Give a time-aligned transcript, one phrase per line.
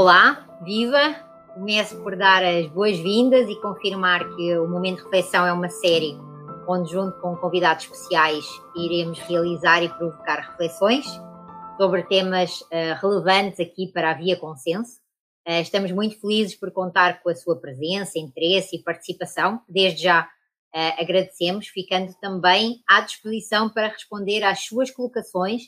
[0.00, 1.12] Olá, viva!
[1.54, 6.16] Começo por dar as boas-vindas e confirmar que o Momento de Reflexão é uma série
[6.68, 8.44] onde, junto com convidados especiais,
[8.76, 11.04] iremos realizar e provocar reflexões
[11.76, 15.00] sobre temas uh, relevantes aqui para a Via Consenso.
[15.44, 19.60] Uh, estamos muito felizes por contar com a sua presença, interesse e participação.
[19.68, 25.62] Desde já uh, agradecemos, ficando também à disposição para responder às suas colocações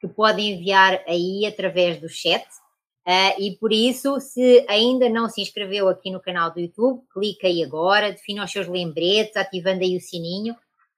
[0.00, 2.46] que podem enviar aí através do chat.
[3.06, 7.46] Uh, e por isso, se ainda não se inscreveu aqui no canal do YouTube, clica
[7.46, 10.56] aí agora, defina os seus lembretes, ativando aí o sininho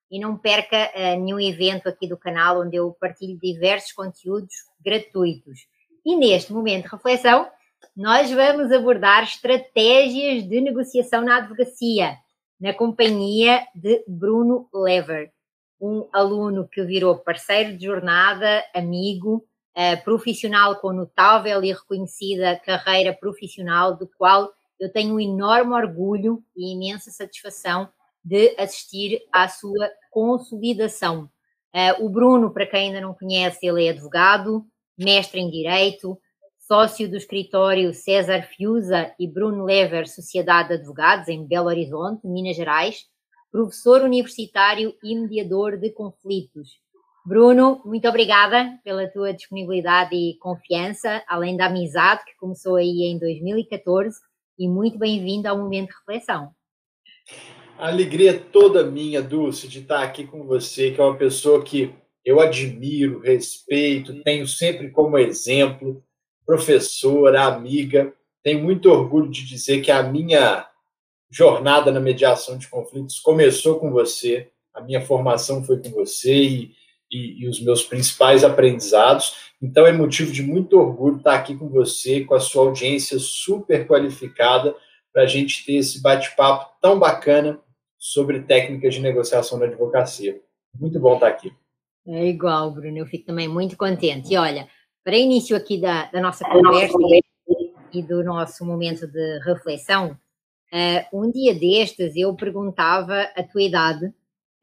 [0.09, 5.67] e não perca uh, nenhum evento aqui do canal onde eu partilho diversos conteúdos gratuitos.
[6.05, 7.51] E neste momento de reflexão,
[7.97, 12.17] nós vamos abordar estratégias de negociação na advocacia,
[12.61, 15.33] na companhia de Bruno Lever,
[15.81, 19.45] um aluno que virou parceiro de jornada, amigo,
[19.77, 26.43] uh, profissional com notável e reconhecida carreira profissional, do qual eu tenho um enorme orgulho
[26.57, 27.89] e imensa satisfação
[28.25, 31.31] de assistir à sua consolidação.
[31.75, 34.67] Uh, o Bruno, para quem ainda não conhece, ele é advogado,
[34.99, 36.19] mestre em Direito,
[36.59, 42.57] sócio do escritório César Fiusa e Bruno Lever Sociedade de Advogados, em Belo Horizonte, Minas
[42.57, 43.07] Gerais,
[43.53, 46.81] professor universitário e mediador de conflitos.
[47.27, 53.19] Bruno, muito obrigada pela tua disponibilidade e confiança, além da amizade que começou aí em
[53.19, 54.17] 2014,
[54.57, 56.53] e muito bem-vindo ao Momento de Reflexão.
[57.77, 61.93] A alegria toda minha, Dulce, de estar aqui com você, que é uma pessoa que
[62.25, 66.01] eu admiro, respeito, tenho sempre como exemplo,
[66.47, 68.15] professora, amiga.
[68.41, 70.65] Tenho muito orgulho de dizer que a minha
[71.29, 76.86] jornada na mediação de conflitos começou com você, a minha formação foi com você e,
[77.17, 79.53] e, e os meus principais aprendizados.
[79.61, 83.87] Então é motivo de muito orgulho estar aqui com você, com a sua audiência super
[83.87, 84.75] qualificada,
[85.13, 87.59] para a gente ter esse bate-papo tão bacana
[87.99, 90.39] sobre técnicas de negociação na advocacia.
[90.79, 91.53] Muito bom estar aqui.
[92.07, 94.35] É igual, Bruno, eu fico também muito contente.
[94.35, 94.69] E olha,
[95.03, 96.97] para início aqui da, da nossa conversa
[97.93, 100.13] e do nosso momento de reflexão,
[100.73, 104.13] uh, um dia destes eu perguntava a tua idade,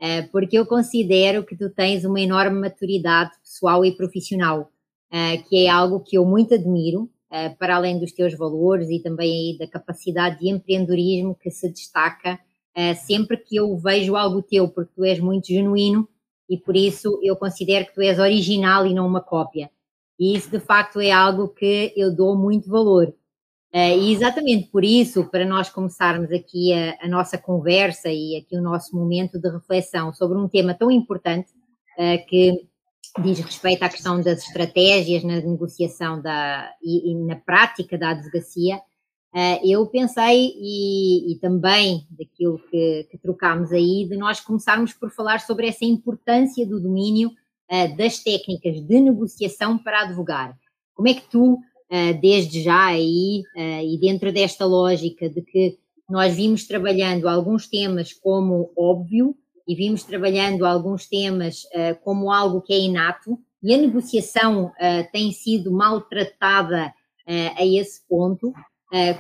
[0.01, 4.71] uh, porque eu considero que tu tens uma enorme maturidade pessoal e profissional,
[5.11, 7.09] uh, que é algo que eu muito admiro,
[7.57, 12.39] para além dos teus valores e também da capacidade de empreendedorismo que se destaca
[13.07, 16.07] sempre que eu vejo algo teu, porque tu és muito genuíno
[16.47, 19.71] e por isso eu considero que tu és original e não uma cópia.
[20.19, 23.11] E isso de facto é algo que eu dou muito valor.
[23.73, 28.55] Uh, e exatamente por isso, para nós começarmos aqui a, a, nossa conversa e aqui
[28.55, 31.51] o nosso momento de reflexão sobre um tema tão importante
[31.97, 32.67] uh, que
[33.23, 38.79] diz respeito à questão das estratégias na negociação da, e, e na prática da advocacia,
[39.35, 45.09] Uh, eu pensei, e, e, também daquilo que, que trocámos aí, de nós começarmos por
[45.09, 47.31] falar sobre essa importância do domínio
[47.97, 50.55] das técnicas de negociação para advogar.
[50.93, 51.57] Como é que tu,
[52.21, 55.77] desde já aí, e dentro desta lógica de que
[56.09, 59.35] nós vimos trabalhando alguns temas como óbvio
[59.67, 61.63] e vimos trabalhando alguns temas
[62.03, 64.71] como algo que é inato, e a negociação
[65.11, 66.93] tem sido maltratada
[67.25, 68.53] a esse ponto,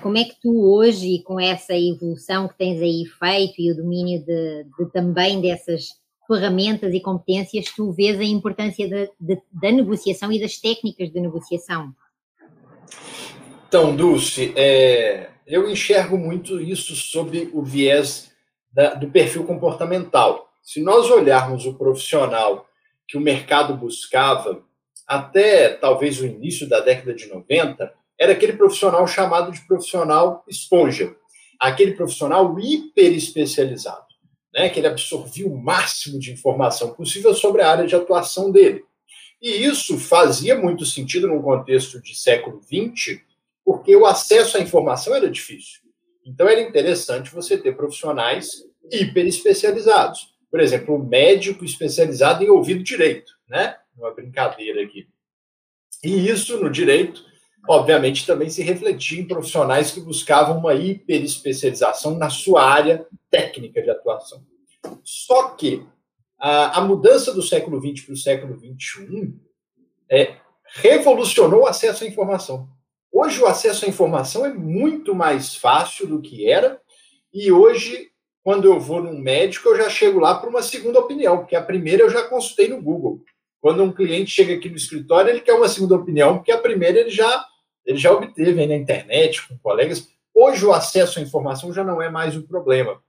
[0.01, 4.23] como é que tu hoje, com essa evolução que tens aí feito e o domínio
[4.23, 5.87] de, de também dessas
[6.27, 11.19] ferramentas e competências, tu vês a importância de, de, da negociação e das técnicas de
[11.19, 11.93] negociação?
[13.67, 18.31] Então, Dulce, é, eu enxergo muito isso sob o viés
[18.71, 20.49] da, do perfil comportamental.
[20.61, 22.67] Se nós olharmos o profissional
[23.07, 24.63] que o mercado buscava
[25.07, 31.15] até talvez o início da década de 90, era aquele profissional chamado de profissional esponja,
[31.59, 34.05] aquele profissional hiper especializado,
[34.53, 38.83] né, que ele absorvia o máximo de informação possível sobre a área de atuação dele.
[39.43, 43.19] E isso fazia muito sentido num contexto de século XX,
[43.63, 45.81] porque o acesso à informação era difícil.
[46.25, 50.33] Então era interessante você ter profissionais hiper especializados.
[50.49, 53.75] Por exemplo, um médico especializado em ouvido direito, né?
[53.97, 55.07] Uma brincadeira aqui.
[56.01, 57.23] E isso no direito
[57.67, 63.89] obviamente, também se refletia em profissionais que buscavam uma hiperespecialização na sua área técnica de
[63.89, 64.43] atuação.
[65.03, 65.85] Só que
[66.43, 69.33] a, a mudança do século XX para o século XXI
[70.11, 70.35] é,
[70.75, 72.67] revolucionou o acesso à informação.
[73.09, 76.81] Hoje, o acesso à informação é muito mais fácil do que era,
[77.33, 78.09] e hoje,
[78.43, 81.63] quando eu vou num médico, eu já chego lá para uma segunda opinião, porque a
[81.63, 83.21] primeira eu já consultei no Google.
[83.61, 86.99] Quando um cliente chega aqui no escritório, ele quer uma segunda opinião, porque a primeira
[86.99, 87.45] ele já
[87.85, 90.09] ele já obteve aí na internet, com colegas.
[90.33, 93.01] Hoje o acesso à informação já não é mais o problema.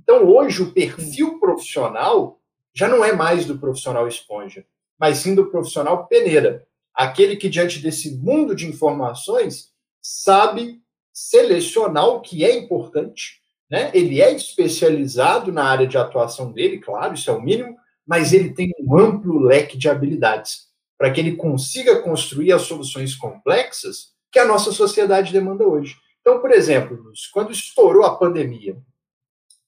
[0.00, 2.39] Então, hoje, o perfil profissional
[2.80, 4.64] já não é mais do profissional esponja,
[4.98, 6.66] mas sim do profissional peneira.
[6.94, 9.68] Aquele que, diante desse mundo de informações,
[10.00, 10.80] sabe
[11.12, 13.90] selecionar o que é importante, né?
[13.92, 18.54] Ele é especializado na área de atuação dele, claro, isso é o mínimo, mas ele
[18.54, 24.38] tem um amplo leque de habilidades para que ele consiga construir as soluções complexas que
[24.38, 25.96] a nossa sociedade demanda hoje.
[26.22, 26.98] Então, por exemplo,
[27.30, 28.78] quando estourou a pandemia,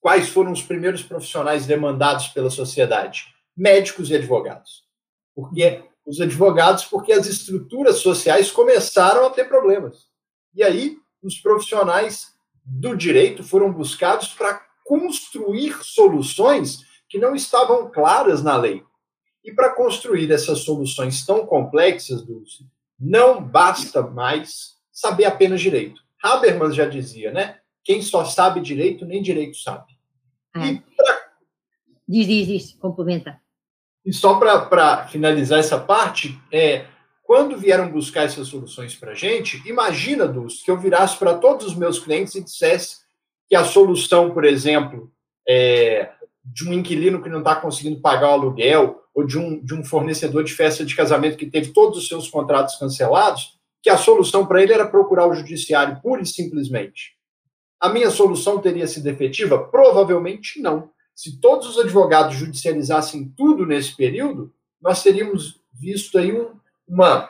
[0.03, 3.33] quais foram os primeiros profissionais demandados pela sociedade?
[3.57, 4.83] Médicos e advogados.
[5.35, 10.09] Porque os advogados, porque as estruturas sociais começaram a ter problemas.
[10.53, 12.35] E aí, os profissionais
[12.65, 18.83] do direito foram buscados para construir soluções que não estavam claras na lei.
[19.45, 22.67] E para construir essas soluções tão complexas, Dulce,
[22.99, 26.01] não basta mais saber apenas direito.
[26.23, 27.61] Habermas já dizia, né?
[27.85, 29.93] Quem só sabe direito, nem direito sabe.
[30.57, 30.75] É.
[30.97, 31.23] Pra...
[32.09, 33.41] Diz, diz, diz, complementa.
[34.05, 36.87] E só para finalizar essa parte, é,
[37.23, 41.67] quando vieram buscar essas soluções para a gente, imagina, Dulce, que eu virasse para todos
[41.67, 43.03] os meus clientes e dissesse
[43.49, 45.13] que a solução, por exemplo,
[45.49, 46.11] é,
[46.45, 49.85] de um inquilino que não está conseguindo pagar o aluguel, ou de um, de um
[49.85, 54.47] fornecedor de festa de casamento que teve todos os seus contratos cancelados, que a solução
[54.47, 57.17] para ele era procurar o judiciário pura e simplesmente.
[57.83, 59.59] A minha solução teria sido efetiva?
[59.59, 60.89] Provavelmente não.
[61.17, 66.51] Se todos os advogados judicializassem tudo nesse período, nós teríamos visto aí um,
[66.87, 67.29] uma,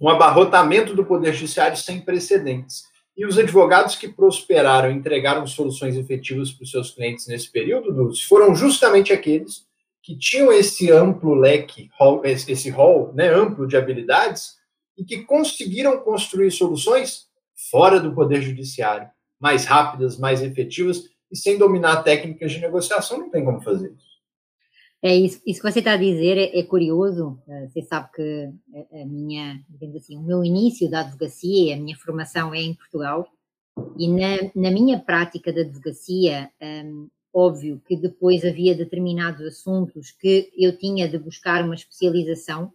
[0.00, 2.84] um abarrotamento do Poder Judiciário sem precedentes.
[3.14, 8.54] E os advogados que prosperaram entregaram soluções efetivas para os seus clientes nesse período, foram
[8.54, 9.66] justamente aqueles
[10.02, 11.90] que tinham esse amplo leque,
[12.24, 14.56] esse rol né, amplo de habilidades,
[14.96, 17.26] e que conseguiram construir soluções
[17.70, 19.10] fora do Poder Judiciário,
[19.44, 24.14] mais rápidas, mais efetivas, e sem dominar técnicas de negociação, não tem como fazer isso.
[25.02, 27.38] É isso, isso que você está a dizer é, é curioso.
[27.46, 28.48] Eh, você sabe que
[28.90, 33.28] a, minha, digamos assim, o meu início da advocacia, a minha formação é em Portugal,
[33.98, 40.50] e na, na minha prática de advocacia, um, óbvio que depois havia determinados assuntos que
[40.56, 42.72] eu tinha de buscar uma especialização,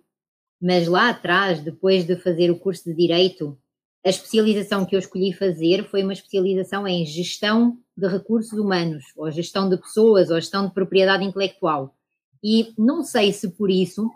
[0.62, 3.58] mas lá atrás, depois de fazer o curso de Direito,
[4.06, 9.30] a especialização que eu escolhi fazer foi uma especialização em gestão de recursos humanos, ou
[9.30, 11.94] gestão de pessoas, ou gestão de propriedade intelectual.
[12.42, 14.10] E não sei se por isso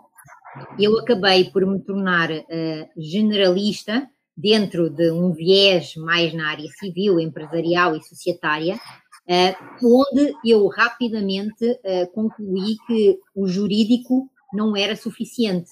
[0.78, 7.20] eu acabei por me tornar uh, generalista dentro de um viés mais na área civil,
[7.20, 15.70] empresarial e societária, uh, onde eu rapidamente uh, concluí que o jurídico não era suficiente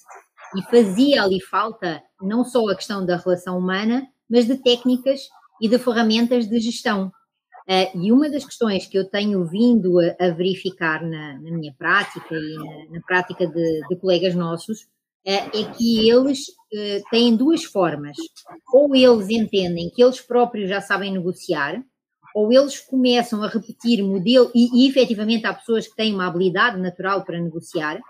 [0.56, 5.20] e fazia ali falta não só a questão da relação humana, mas de técnicas
[5.60, 7.12] e de ferramentas de gestão.
[7.68, 11.72] Uh, e uma das questões que eu tenho vindo a, a verificar na, na, minha
[11.78, 14.88] prática e na, na prática de, de, colegas nossos uh,
[15.24, 18.16] é que eles uh, têm duas formas.
[18.72, 21.80] Ou eles entendem que eles próprios já sabem negociar,
[22.34, 26.80] ou eles começam a repetir modelo, e, e efetivamente há pessoas que têm uma habilidade
[26.80, 28.00] natural para negociar,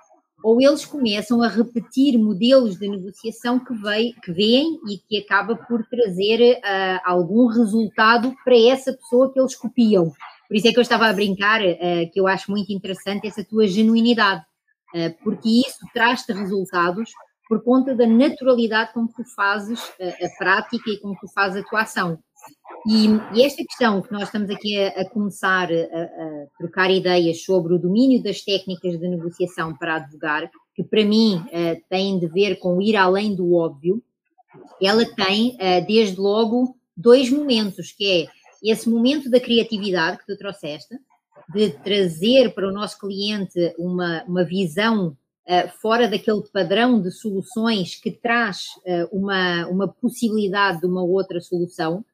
[0.42, 5.56] ou eles começam a repetir modelos de negociação que, veio, que veem e que acaba
[5.56, 10.12] por trazer uh, algum resultado para essa pessoa que eles copiam.
[10.48, 13.44] Por isso é que eu estava a brincar, uh, que eu acho muito interessante essa
[13.44, 14.42] tua genuinidade,
[14.94, 17.10] uh, porque isso traz-te resultados
[17.48, 21.62] por conta da naturalidade com que tu fazes a prática e com que tu fazes
[21.62, 22.18] a tua ação.
[22.86, 27.44] E, e, esta questão que nós estamos aqui a, a começar a, a, trocar ideias
[27.44, 32.26] sobre o domínio das técnicas de negociação para advogar, que para mim uh, tem de
[32.26, 34.02] ver com ir além do óbvio,
[34.80, 38.26] ela tem, uh, desde logo, dois momentos, que é
[38.62, 40.96] esse momento da criatividade que tu trouxeste,
[41.52, 47.96] de trazer para o nosso cliente uma, uma visão Uh, fora daquele padrão de soluções
[47.96, 52.04] que traz uh, uma, uma possibilidade de uma outra solução,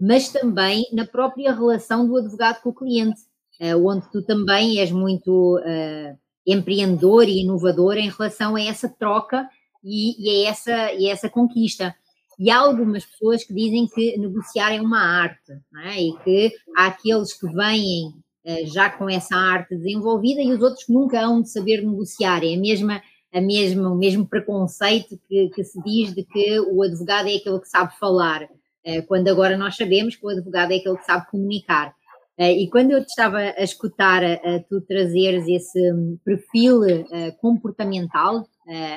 [0.00, 3.20] mas também na própria relação do advogado com o cliente,
[3.60, 9.48] uh, onde tu também és muito uh, empreendedor e inovador em relação a essa troca
[9.82, 11.94] e, e, a essa, e a essa conquista.
[12.38, 15.52] E há algumas pessoas que dizem que negociar é uma arte,
[15.86, 16.02] é?
[16.02, 18.08] e que há aqueles que vêm
[18.44, 22.44] uh, já com essa arte desenvolvida e os outros que nunca hão de saber negociar.
[22.44, 26.82] É a mesma, a mesma, o mesmo preconceito que, que se diz de que o
[26.82, 28.46] advogado é aquele que sabe falar.
[28.86, 31.92] Eh, quando agora nós sabemos que o advogado é aquele que sabe comunicar.
[32.38, 34.22] Eh, e quando eu te estava a escutar
[34.68, 38.46] tu trazeres esse hum, perfil eh, comportamental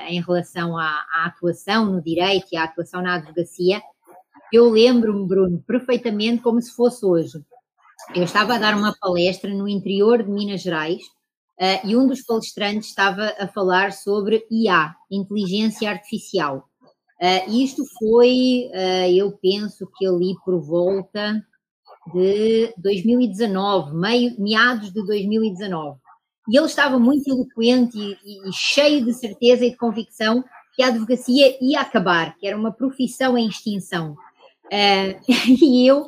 [0.08, 3.80] em relação à, à, atuação no direito e à atuação na advocacia,
[4.52, 7.40] Eu lembro-me, Bruno, perfeitamente como se fosse hoje.
[8.16, 11.04] Eu estava a dar uma palestra no interior de Minas Gerais
[11.86, 16.68] e um dos palestrantes estava a falar sobre IA, Inteligência Artificial.
[17.22, 21.44] Uh, isto foi, uh, eu penso que ali por volta
[22.14, 25.98] de 2019, meio, meados de 2019.
[26.50, 30.44] E ele estava muito eloquente e, e, cheio de certeza e de convicção
[30.76, 34.14] que a advocacia ia acabar, que era uma profissão em extinção.
[34.66, 35.20] Uh,
[35.62, 36.08] e eu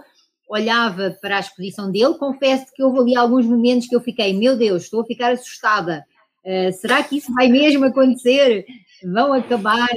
[0.50, 4.58] olhava para a exposição dele, confesso que houve ali alguns momentos que eu fiquei, meu
[4.58, 6.06] Deus, estou a ficar assustada.
[6.44, 8.66] Uh, será que isso vai mesmo acontecer?
[9.04, 9.90] Vão acabar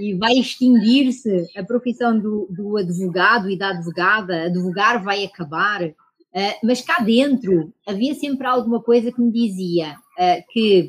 [0.00, 4.44] e vai extinguir-se a profissão do, do, advogado e da advogada?
[4.44, 5.82] Advogar vai acabar?
[5.82, 10.88] Uh, mas cá dentro havia sempre alguma coisa que me dizia uh, que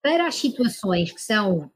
[0.00, 1.70] para as situações que são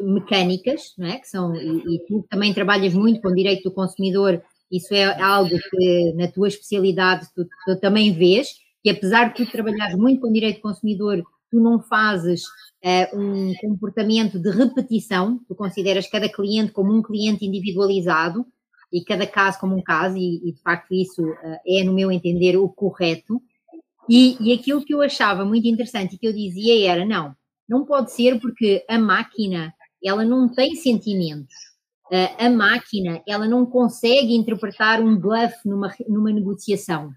[0.00, 1.18] mecânicas, não é?
[1.18, 5.20] que são, e, e tu também trabalhas muito com o direito do consumidor isso é
[5.20, 8.48] algo que na tua especialidade tu, tu também vês,
[8.82, 11.22] que apesar de tu trabalhares muito com direito do consumidor,
[11.52, 12.44] tu não fazes
[12.82, 18.46] uh, um comportamento de repetição, tu consideras cada cliente como um cliente individualizado
[18.90, 22.10] e cada caso como um caso, e, e de facto isso uh, é, no meu
[22.10, 23.40] entender, o correto.
[24.08, 27.36] E, e aquilo que eu achava muito interessante e que eu dizia era: não,
[27.68, 31.72] não pode ser porque a máquina ela não tem sentimentos
[32.38, 37.10] a máquina ela não consegue interpretar um bluff numa, numa negociação.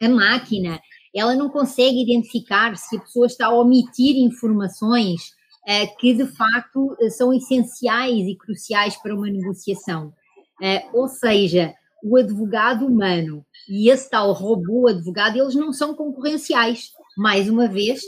[0.00, 0.80] A máquina
[1.14, 5.30] ela não consegue identificar se a pessoa está a omitir informações
[5.66, 10.12] uh, que de facto são essenciais e cruciais para uma negociação.
[10.60, 16.92] Uh, ou seja, o advogado humano e esse tal robô advogado, eles não são concorrenciais.
[17.16, 18.00] Mais uma vez,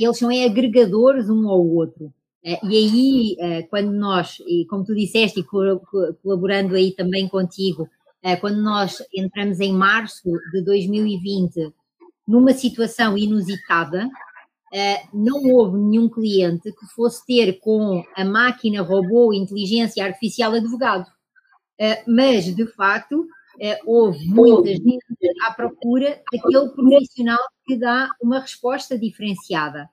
[0.00, 2.12] eles são agregadores um ao outro.
[2.46, 5.44] Eh, e aí, eh, quando nós, e como tu disseste, e
[6.22, 7.88] colaborando aí também contigo,
[8.22, 11.72] eh, quando nós entramos em março de 2020
[12.26, 14.08] numa situação inusitada,
[15.12, 21.06] não houve nenhum cliente que fosse ter com a máquina, robô, inteligência artificial advogado.
[22.06, 23.26] Mas, de facto,
[23.86, 25.04] houve muita gente
[25.46, 29.88] à procura daquele profissional que dá uma resposta diferenciada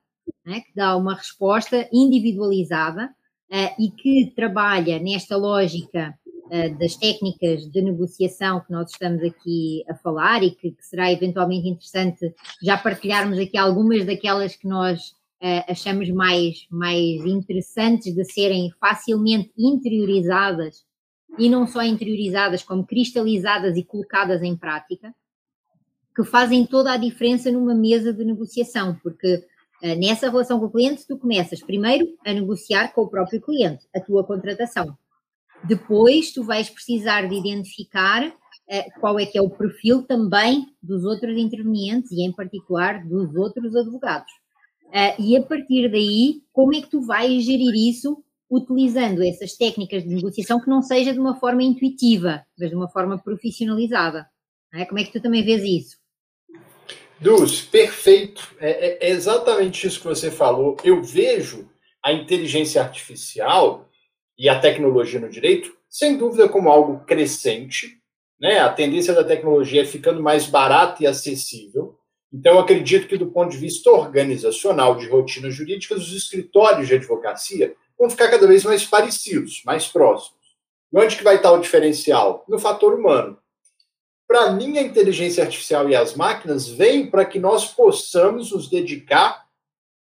[0.45, 3.05] né, que dá uma resposta individualizada
[3.51, 9.83] uh, e que trabalha nesta lógica uh, das técnicas de negociação que nós estamos aqui
[9.89, 15.09] a falar e que, que, será eventualmente interessante já partilharmos aqui algumas daquelas que nós
[15.41, 20.85] uh, achamos mais, mais interessantes de serem facilmente interiorizadas
[21.37, 25.13] e não só interiorizadas, como cristalizadas e colocadas em prática,
[26.15, 29.43] que fazem toda a diferença numa mesa de negociação, porque
[29.81, 33.85] eh, nessa relação com o cliente, tu começas primeiro a negociar com o próprio cliente
[33.95, 34.97] a tua contratação.
[35.63, 41.05] Depois, tu vais precisar de identificar uh, qual é que é o perfil também dos
[41.05, 44.31] outros intervenientes e, em particular, dos outros advogados.
[44.87, 50.03] Uh, e a partir daí, como é que tu vais gerir isso utilizando essas técnicas
[50.03, 54.27] de negociação que não seja de uma forma intuitiva, mas de uma forma profissionalizada?
[54.73, 54.85] É?
[54.85, 55.97] Como é que tu também vês isso?
[57.19, 58.53] Dulce, perfeito.
[58.59, 60.75] É, é, exatamente isso que você falou.
[60.83, 61.69] Eu vejo
[62.03, 63.89] a inteligência artificial
[64.37, 67.99] e a tecnologia no direito, sem dúvida, como algo crescente.
[68.39, 68.59] Né?
[68.59, 71.97] A tendência da tecnologia é ficando mais barata e acessível.
[72.31, 77.75] Então, acredito que, do ponto de vista organizacional de rotinas jurídicas, os escritórios de advocacia
[77.97, 80.41] vão ficar cada vez mais parecidos, mais próximos.
[80.91, 82.43] E onde que vai estar o diferencial?
[82.47, 83.37] No fator humano.
[84.27, 89.45] Para mim, a inteligência artificial e as máquinas vêm para que nós possamos nos dedicar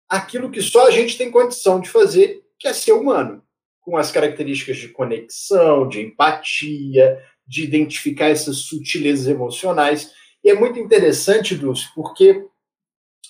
[0.08, 3.42] àquilo que só a gente tem condição de fazer, que é ser humano,
[3.86, 10.10] com as características de conexão, de empatia, de identificar essas sutilezas emocionais.
[10.42, 12.44] E é muito interessante, Dulce, porque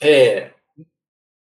[0.00, 0.52] é,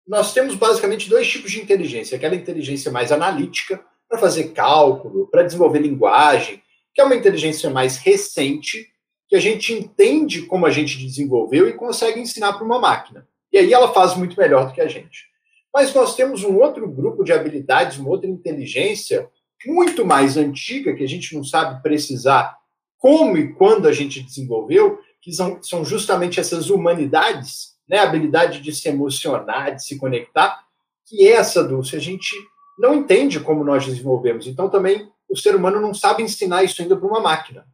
[0.08, 5.44] nós temos basicamente dois tipos de inteligência: aquela inteligência mais analítica, para fazer cálculo, para
[5.44, 6.64] desenvolver linguagem,
[6.94, 8.88] que é uma inteligência mais recente,
[9.28, 13.28] que a gente entende como a gente desenvolveu e consegue ensinar para uma máquina.
[13.52, 15.31] E aí ela faz muito melhor do que a gente.
[15.74, 19.30] Mas nós temos um outro grupo de habilidades, uma outra inteligência
[19.66, 22.58] muito mais antiga, que a gente não sabe precisar
[22.98, 28.00] como e quando a gente desenvolveu, que são, são justamente essas humanidades, né?
[28.00, 30.64] a habilidade de se emocionar, de se conectar,
[31.06, 32.36] que é essa, Dulce, a gente
[32.78, 34.48] não entende como nós desenvolvemos.
[34.48, 37.66] Então, também, o ser humano não sabe ensinar isso ainda para uma máquina.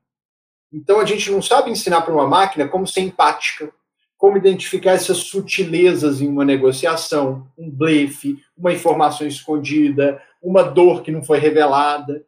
[0.71, 3.71] Então a gente não sabe ensinar para uma máquina como ser empática,
[4.17, 11.11] como identificar essas sutilezas em uma negociação, um blefe, uma informação escondida, uma dor que
[11.11, 12.25] não foi revelada.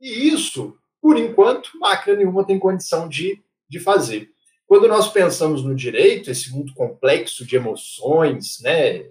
[0.00, 4.30] E isso, por enquanto, máquina nenhuma tem condição de, de fazer.
[4.66, 9.06] Quando nós pensamos no direito, esse mundo complexo de emoções, né,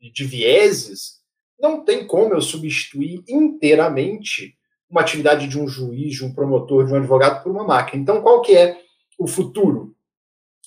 [0.00, 1.18] e de vieses,
[1.58, 4.56] não tem como eu substituir inteiramente
[4.88, 8.00] uma atividade de um juiz, de um promotor, de um advogado por uma máquina.
[8.00, 8.80] Então, qual que é
[9.18, 9.94] o futuro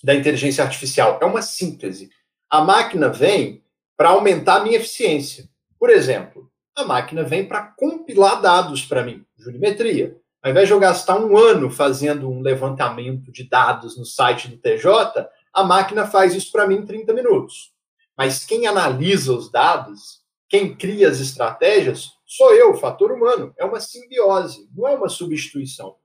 [0.04, 1.20] da inteligência artificial?
[1.22, 2.10] É uma síntese.
[2.50, 3.64] A máquina vem
[3.96, 5.50] para aumentar a minha eficiência.
[5.80, 10.18] Por exemplo, a máquina vem para compilar dados para mim, jurimetria.
[10.42, 14.58] Ao invés de eu gastar um ano fazendo um levantamento de dados no site do
[14.58, 17.72] TJ, a máquina faz isso para mim em 30 minutos.
[18.18, 23.54] Mas quem analisa os dados, quem cria as estratégias, sou eu, o fator humano.
[23.58, 25.96] É uma simbiose, não é uma substituição.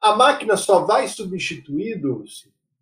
[0.00, 2.00] A máquina só vai substituir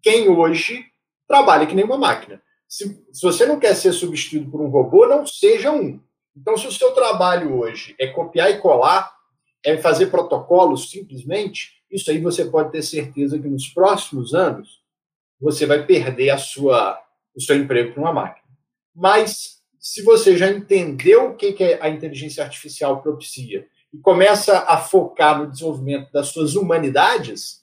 [0.02, 0.84] quem hoje
[1.26, 2.42] trabalha que nem uma máquina.
[2.68, 6.00] Se, se você não quer ser substituído por um robô, não seja um.
[6.36, 9.12] Então, se o seu trabalho hoje é copiar e colar,
[9.64, 14.80] é fazer protocolos simplesmente, isso aí você pode ter certeza que nos próximos anos
[15.40, 17.00] você vai perder a sua,
[17.34, 18.46] o seu emprego para uma máquina.
[18.94, 24.76] Mas se você já entendeu o que, que a inteligência artificial propicia e começa a
[24.76, 27.62] focar no desenvolvimento das suas humanidades,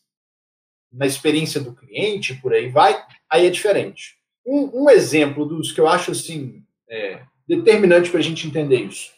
[0.95, 4.15] na experiência do cliente, por aí vai, aí é diferente.
[4.45, 9.11] Um, um exemplo dos que eu acho assim é, determinante para a gente entender isso.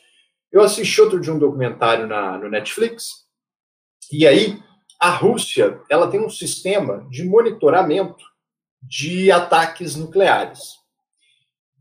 [0.52, 3.26] Eu assisti outro de um documentário na, no Netflix,
[4.12, 4.62] e aí
[5.00, 8.26] a Rússia ela tem um sistema de monitoramento
[8.82, 10.78] de ataques nucleares.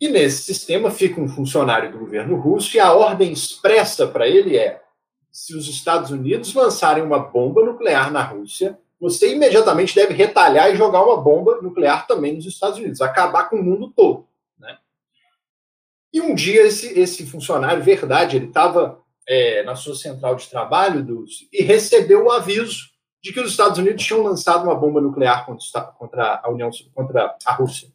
[0.00, 4.57] E nesse sistema fica um funcionário do governo russo e a ordem expressa para ele
[4.59, 4.83] é:
[5.31, 10.76] se os Estados Unidos lançarem uma bomba nuclear na Rússia, você imediatamente deve retalhar e
[10.76, 14.26] jogar uma bomba nuclear também nos Estados Unidos, acabar com o mundo todo.
[14.59, 14.79] Né?
[16.12, 21.05] E um dia esse, esse funcionário, verdade, ele estava é, na sua central de trabalho
[21.05, 22.91] Dulce, e recebeu o aviso
[23.23, 27.37] de que os Estados Unidos tinham lançado uma bomba nuclear contra, contra a União, contra
[27.45, 27.89] a Rússia.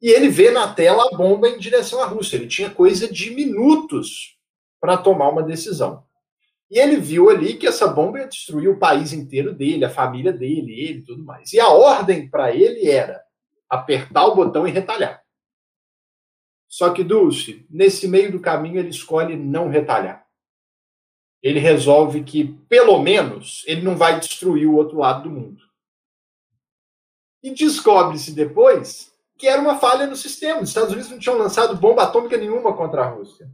[0.00, 2.36] E ele vê na tela a bomba em direção à Rússia.
[2.36, 4.36] Ele tinha coisa de minutos
[4.80, 6.04] para tomar uma decisão.
[6.70, 10.32] E ele viu ali que essa bomba ia destruir o país inteiro dele, a família
[10.32, 11.52] dele, ele e tudo mais.
[11.52, 13.22] E a ordem para ele era
[13.68, 15.22] apertar o botão e retalhar.
[16.68, 20.26] Só que Dulce, nesse meio do caminho, ele escolhe não retalhar.
[21.42, 25.62] Ele resolve que, pelo menos, ele não vai destruir o outro lado do mundo.
[27.42, 30.62] E descobre-se depois que era uma falha no sistema.
[30.62, 33.48] Os Estados Unidos não tinham lançado bomba atômica nenhuma contra a Rússia.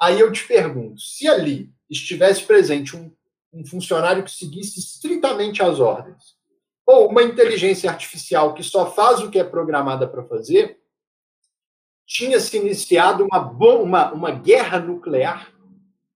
[0.00, 3.10] Aí eu te pergunto: se ali estivesse presente um,
[3.52, 6.36] um funcionário que seguisse estritamente as ordens,
[6.86, 10.78] ou uma inteligência artificial que só faz o que é programada para fazer,
[12.06, 15.52] tinha se iniciado uma, uma, uma guerra nuclear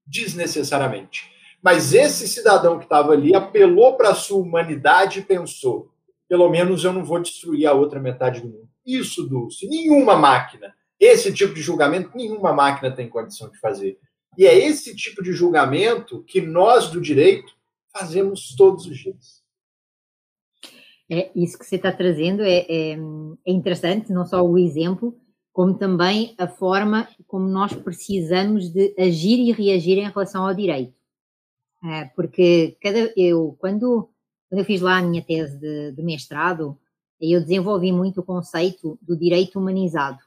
[0.07, 1.31] desnecessariamente.
[1.63, 5.91] Mas esse cidadão que estava ali apelou para a sua humanidade e pensou:
[6.29, 8.69] pelo menos eu não vou destruir a outra metade do mundo.
[8.85, 13.99] Isso, Dulce, nenhuma máquina, esse tipo de julgamento, nenhuma máquina tem condição de fazer.
[14.37, 17.55] E é esse tipo de julgamento que nós do direito
[17.93, 19.43] fazemos todos os dias.
[21.11, 22.99] É, isso que você está trazendo é, é,
[23.47, 25.17] é interessante, não só o exemplo,
[25.53, 30.95] como também a forma como nós precisamos de agir e reagir em relação ao direito.
[31.85, 34.11] É, porque cada, eu, quando,
[34.49, 36.77] quando eu fiz lá a minha tese de, de mestrado,
[37.21, 40.19] eu desenvolvi muito o conceito do direito humanizado,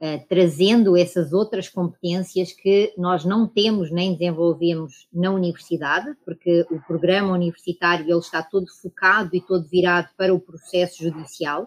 [0.00, 6.80] eh, trazendo essas outras competências que nós não temos nem desenvolvemos na universidade, porque o
[6.86, 11.66] programa universitário ele está todo focado e todo virado para o processo judicial,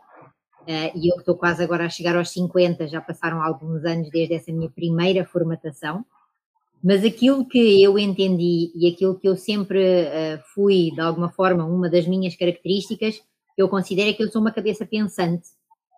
[0.67, 4.35] eh, e eu estou quase agora a chegar aos 50, já passaram alguns anos desde
[4.35, 6.05] essa minha primeira formatação,
[6.83, 11.65] mas aquilo que eu entendi e aquilo que eu sempre uh, fui, de alguma forma,
[11.65, 13.21] uma das minhas características
[13.59, 15.49] eu considero que eu sou uma cabeça pensante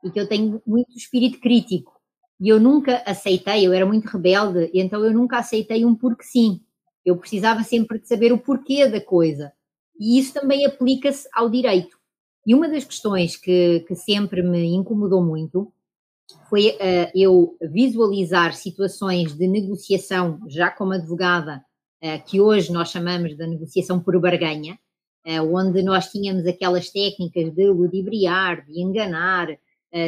[0.03, 2.00] e que eu tenho muito espírito crítico.
[2.41, 6.23] E eu nunca aceitei, eu era muito rebelde, e então eu nunca aceitei um porque
[6.23, 6.59] sim.
[7.05, 9.53] Eu precisava sempre de saber o porquê da coisa.
[9.99, 11.95] E isso também aplica-se ao direito.
[12.45, 15.71] E uma das questões que, que sempre me incomodou muito
[16.49, 21.63] foi uh, eu visualizar situações de negociação, já como advogada,
[22.03, 24.79] uh, que hoje nós chamamos de negociação por barganha,
[25.23, 29.47] eh, onde nós tínhamos aquelas técnicas de ludibriar, de enganar,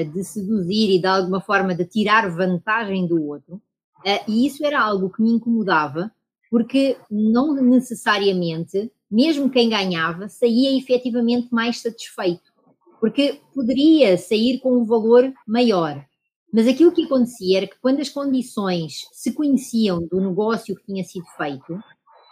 [0.03, 3.61] de seduzir e de alguma forma de tirar vantagem do outro.
[4.05, 6.11] Eh, e isso era algo que me incomodava,
[6.49, 12.53] porque não necessariamente, mesmo quem ganhava, saía efetivamente mais satisfeito,
[12.99, 16.05] porque poderia sair com um valor maior.
[16.53, 21.03] Mas aquilo que acontecia era que quando as condições se conheciam do negócio que tinha
[21.03, 21.79] sido feito,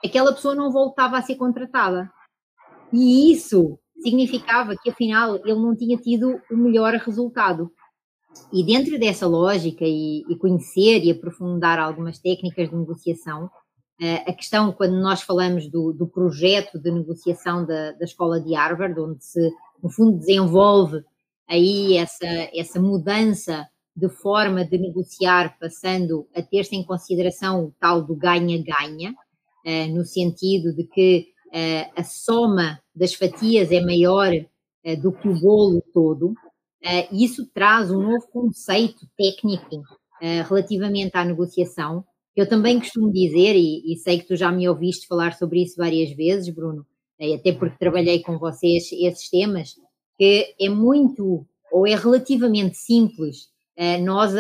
[0.06, 2.12] aquela pessoa não voltava a ser contratada
[2.94, 7.72] E isso significava que, afinal, ele não tinha tido o melhor resultado.
[8.52, 14.34] E dentro dessa lógica, e, e conhecer e aprofundar algumas técnicas de negociação, uh, a
[14.34, 19.24] questão, quando nós falamos do, do projeto de negociação da, da escola de Harvard, onde
[19.24, 21.04] se, no fundo, desenvolve
[21.48, 28.02] aí essa, essa mudança de forma de negociar, passando a ter-se em consideração o tal
[28.02, 35.02] do ganha-ganha, uh, no sentido de que uh, a soma das fatias é maior uh,
[35.02, 36.34] do que o bolo todo,
[37.12, 39.84] isso traz um novo conceito técnico
[40.20, 42.04] relativamente à negociação.
[42.36, 45.76] Eu também costumo dizer, e, e, sei que tu já me ouviste falar sobre isso
[45.78, 46.84] várias vezes, Bruno,
[47.36, 49.76] até porque trabalhei com vocês esses temas,
[50.18, 53.52] que é muito, ou é relativamente simples
[54.02, 54.34] nós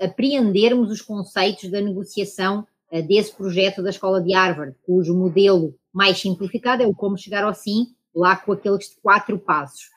[0.00, 2.66] apreendermos os conceitos da negociação
[3.06, 7.54] desse projeto da Escola de Harvard, cujo modelo mais simplificado é o como chegar ao
[7.54, 9.90] sim, lá com aqueles quatro passos.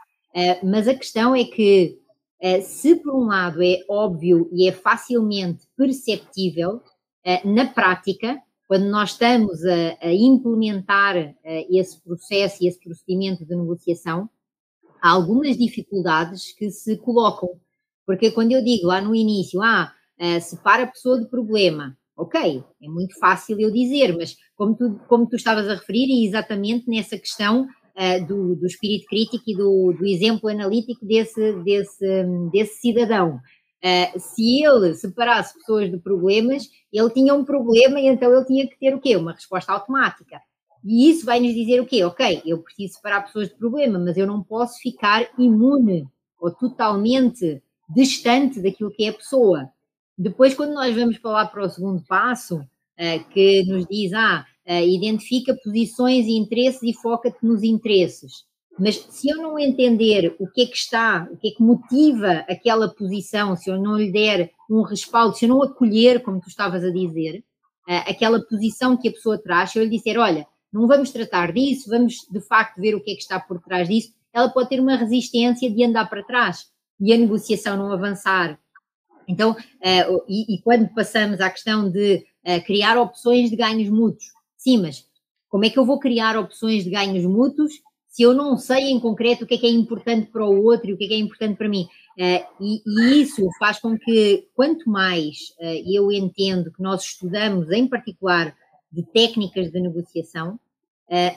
[0.63, 1.99] Mas a questão é que,
[2.61, 6.81] se por um lado é óbvio e é facilmente perceptível,
[7.43, 11.35] na prática, quando nós estamos a, implementar
[11.69, 14.29] esse processo e esse procedimento de negociação,
[15.01, 17.59] há algumas dificuldades que se colocam
[18.05, 19.93] porque quando eu digo lá no início, ah,
[20.41, 25.27] separa a pessoa do problema, ok, é muito fácil eu dizer, mas como tu, como
[25.27, 29.93] tu estavas a referir, e exatamente nessa questão uh, do, do espírito crítico e do,
[29.97, 33.39] do exemplo analítico desse, desse, desse cidadão.
[33.83, 38.67] Uh, se ele separasse pessoas de problemas, ele tinha um problema e então ele tinha
[38.67, 39.15] que ter o quê?
[39.15, 40.39] Uma resposta automática.
[40.83, 42.03] E isso vai nos dizer o quê?
[42.03, 46.07] Ok, eu preciso separar pessoas de problema, mas eu não posso ficar imune
[46.39, 49.69] ou totalmente distante daquilo que é a pessoa.
[50.17, 54.87] Depois, quando nós vamos falar para o segundo passo, uh, que nos diz, ah, uh,
[54.87, 58.45] identifica posições e interesses e foca-te nos interesses.
[58.77, 62.43] Mas se eu não entender o que é que está, o que é que motiva
[62.47, 66.47] aquela posição, se eu não lhe der um respaldo, se eu não acolher, como tu
[66.47, 67.43] estavas a dizer,
[67.87, 71.51] uh, aquela posição que a pessoa traz, se eu lhe disser, olha, não vamos tratar
[71.51, 74.69] disso, vamos de facto ver o que é que está por trás disso, ela pode
[74.69, 76.67] ter uma resistência de andar para trás
[76.99, 78.59] e a negociação não avançar.
[79.27, 84.25] Então, uh, e, e, quando passamos à questão de uh, criar opções de ganhos mútuos,
[84.57, 85.05] sim, mas
[85.49, 87.73] como é que eu vou criar opções de ganhos mútuos
[88.07, 90.89] se eu não sei em concreto o que é que é importante para o outro
[90.89, 91.87] e o que é que é importante para mim?
[92.17, 95.53] Uh, e, e, isso faz com que, quanto mais
[95.85, 98.55] eu entendo que nós estudamos, em particular,
[98.91, 100.59] de técnicas de negociação,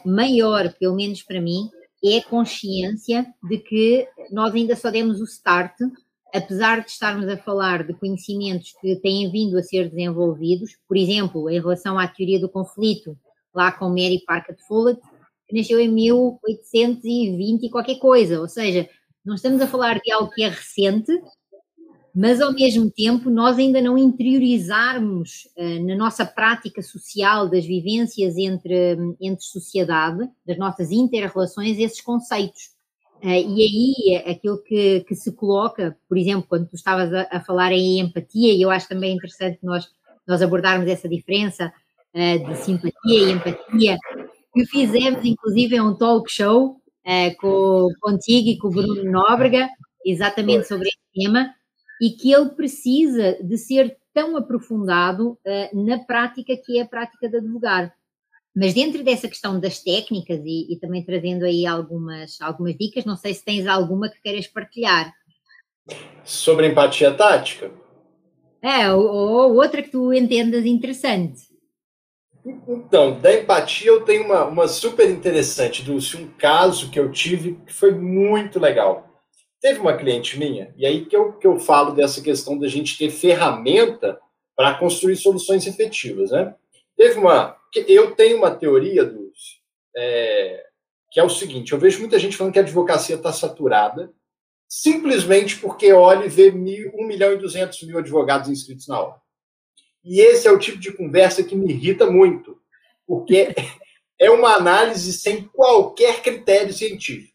[0.04, 1.70] maior, pelo menos para mim,
[2.04, 5.74] é a consciência de que nós ainda só demos o start,
[6.36, 11.50] apesar de estarmos a falar de conhecimentos que têm vindo a ser desenvolvidos, por exemplo,
[11.50, 13.16] em relação à teoria do conflito,
[13.54, 15.00] lá com Mary Parker Follett,
[15.48, 18.88] que nasceu em 1820 e qualquer coisa, ou seja,
[19.24, 21.12] não estamos a falar de algo que é recente,
[22.14, 28.36] mas ao mesmo tempo nós ainda não interiorizarmos uh, na nossa prática social das vivências
[28.36, 32.75] entre, entre sociedade, das nossas interrelações, esses conceitos.
[33.22, 37.40] Uh, e aí aquilo que, que, se coloca, por exemplo, quando tu estavas a, a,
[37.40, 39.88] falar em empatia, e eu acho também interessante nós,
[40.26, 41.72] nós abordarmos essa diferença
[42.14, 43.96] uh, de simpatia e empatia,
[44.52, 46.80] que fizemos inclusive um talk show
[47.38, 49.68] com, contigo e com o Bruno Nóbrega,
[50.04, 51.54] exatamente sobre esse tema,
[52.00, 57.28] e que ele precisa de ser tão aprofundado uh, na prática que é a prática
[57.28, 57.92] de advogar.
[58.56, 63.14] Mas dentro dessa questão das técnicas e, e, também trazendo aí algumas, algumas dicas, não
[63.14, 65.12] sei se tens alguma que queiras partilhar.
[66.24, 67.70] Sobre empatia tática?
[68.62, 71.42] É, ou, ou outra que tu entendas interessante.
[72.66, 77.58] Então, da empatia eu tenho uma, uma super interessante, Dulce, um caso que eu tive
[77.66, 79.06] que foi muito legal.
[79.60, 82.96] Teve uma cliente minha, e aí que eu, que eu falo dessa questão da gente
[82.96, 84.18] ter ferramenta
[84.56, 86.54] para construir soluções efetivas, né?
[86.96, 87.56] Teve uma.
[87.86, 89.60] Eu tenho uma teoria, dos,
[89.94, 90.64] é,
[91.10, 94.12] que é o seguinte: eu vejo muita gente falando que a advocacia está saturada,
[94.68, 99.20] simplesmente porque olha e vê mil, 1 milhão e 200 mil advogados inscritos na hora.
[100.02, 102.58] E esse é o tipo de conversa que me irrita muito,
[103.06, 103.54] porque
[104.18, 107.34] é uma análise sem qualquer critério científico.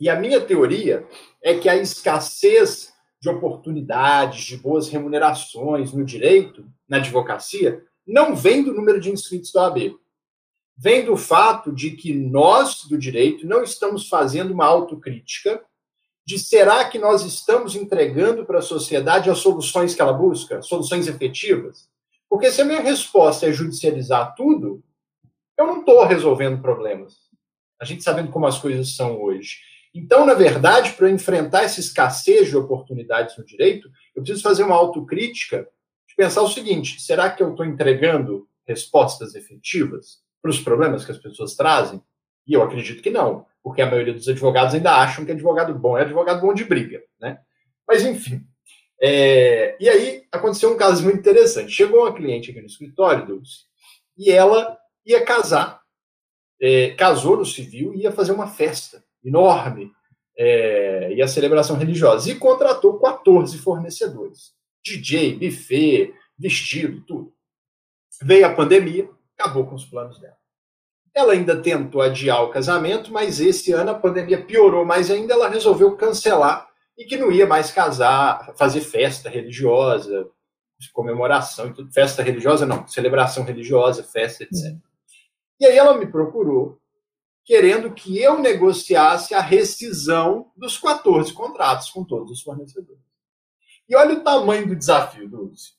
[0.00, 1.06] E a minha teoria
[1.42, 8.64] é que a escassez de oportunidades, de boas remunerações no direito, na advocacia, não vem
[8.64, 9.96] do número de inscritos da OAB.
[10.76, 15.62] Vem do fato de que nós, do direito, não estamos fazendo uma autocrítica
[16.24, 21.06] de será que nós estamos entregando para a sociedade as soluções que ela busca, soluções
[21.06, 21.88] efetivas?
[22.28, 24.82] Porque se a minha resposta é judicializar tudo,
[25.58, 27.14] eu não estou resolvendo problemas.
[27.80, 29.56] A gente sabendo como as coisas são hoje.
[29.94, 34.76] Então, na verdade, para enfrentar essa escassez de oportunidades no direito, eu preciso fazer uma
[34.76, 35.68] autocrítica
[36.18, 41.18] pensar o seguinte: será que eu estou entregando respostas efetivas para os problemas que as
[41.18, 42.02] pessoas trazem?
[42.44, 45.96] E eu acredito que não, porque a maioria dos advogados ainda acham que advogado bom
[45.96, 47.38] é advogado bom de briga, né?
[47.86, 48.44] Mas, enfim.
[49.00, 49.76] É...
[49.78, 51.70] E aí aconteceu um caso muito interessante.
[51.70, 53.60] Chegou uma cliente aqui no escritório, Dulce,
[54.16, 54.76] e ela
[55.06, 55.80] ia casar,
[56.60, 59.92] é, casou no civil e ia fazer uma festa enorme
[60.36, 62.30] é, e a celebração religiosa.
[62.30, 64.57] E contratou 14 fornecedores.
[64.84, 67.32] DJ, buffet, vestido, tudo.
[68.22, 70.36] Veio a pandemia, acabou com os planos dela.
[71.14, 75.34] Ela ainda tentou adiar o casamento, mas esse ano a pandemia piorou mais ainda.
[75.34, 80.28] Ela resolveu cancelar e que não ia mais casar, fazer festa religiosa,
[80.92, 84.76] comemoração, festa religiosa não, celebração religiosa, festa, etc.
[85.60, 86.80] E aí ela me procurou
[87.44, 93.07] querendo que eu negociasse a rescisão dos 14 contratos com todos os fornecedores.
[93.88, 95.72] E olha o tamanho do desafio, Dulce.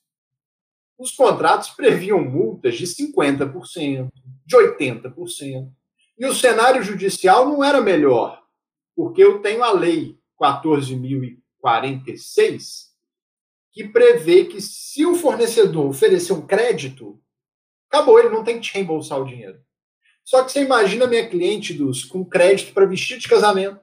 [0.97, 4.09] Os contratos previam multas de 50%,
[4.45, 5.71] de 80%.
[6.17, 8.43] E o cenário judicial não era melhor,
[8.95, 12.89] porque eu tenho a lei 14.046,
[13.71, 17.21] que prevê que se o fornecedor oferecer um crédito,
[17.89, 19.61] acabou, ele não tem que te reembolsar o dinheiro.
[20.25, 23.79] Só que você imagina minha cliente dos com crédito para vestido de casamento,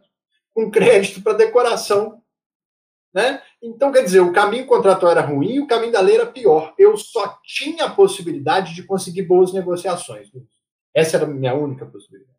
[0.53, 2.23] com crédito para decoração.
[3.17, 3.41] Né?
[3.63, 6.75] Então, quer dizer, o caminho contratual era ruim, o caminho da lei era pior.
[6.79, 10.29] Eu só tinha a possibilidade de conseguir boas negociações.
[10.95, 12.37] Essa era a minha única possibilidade.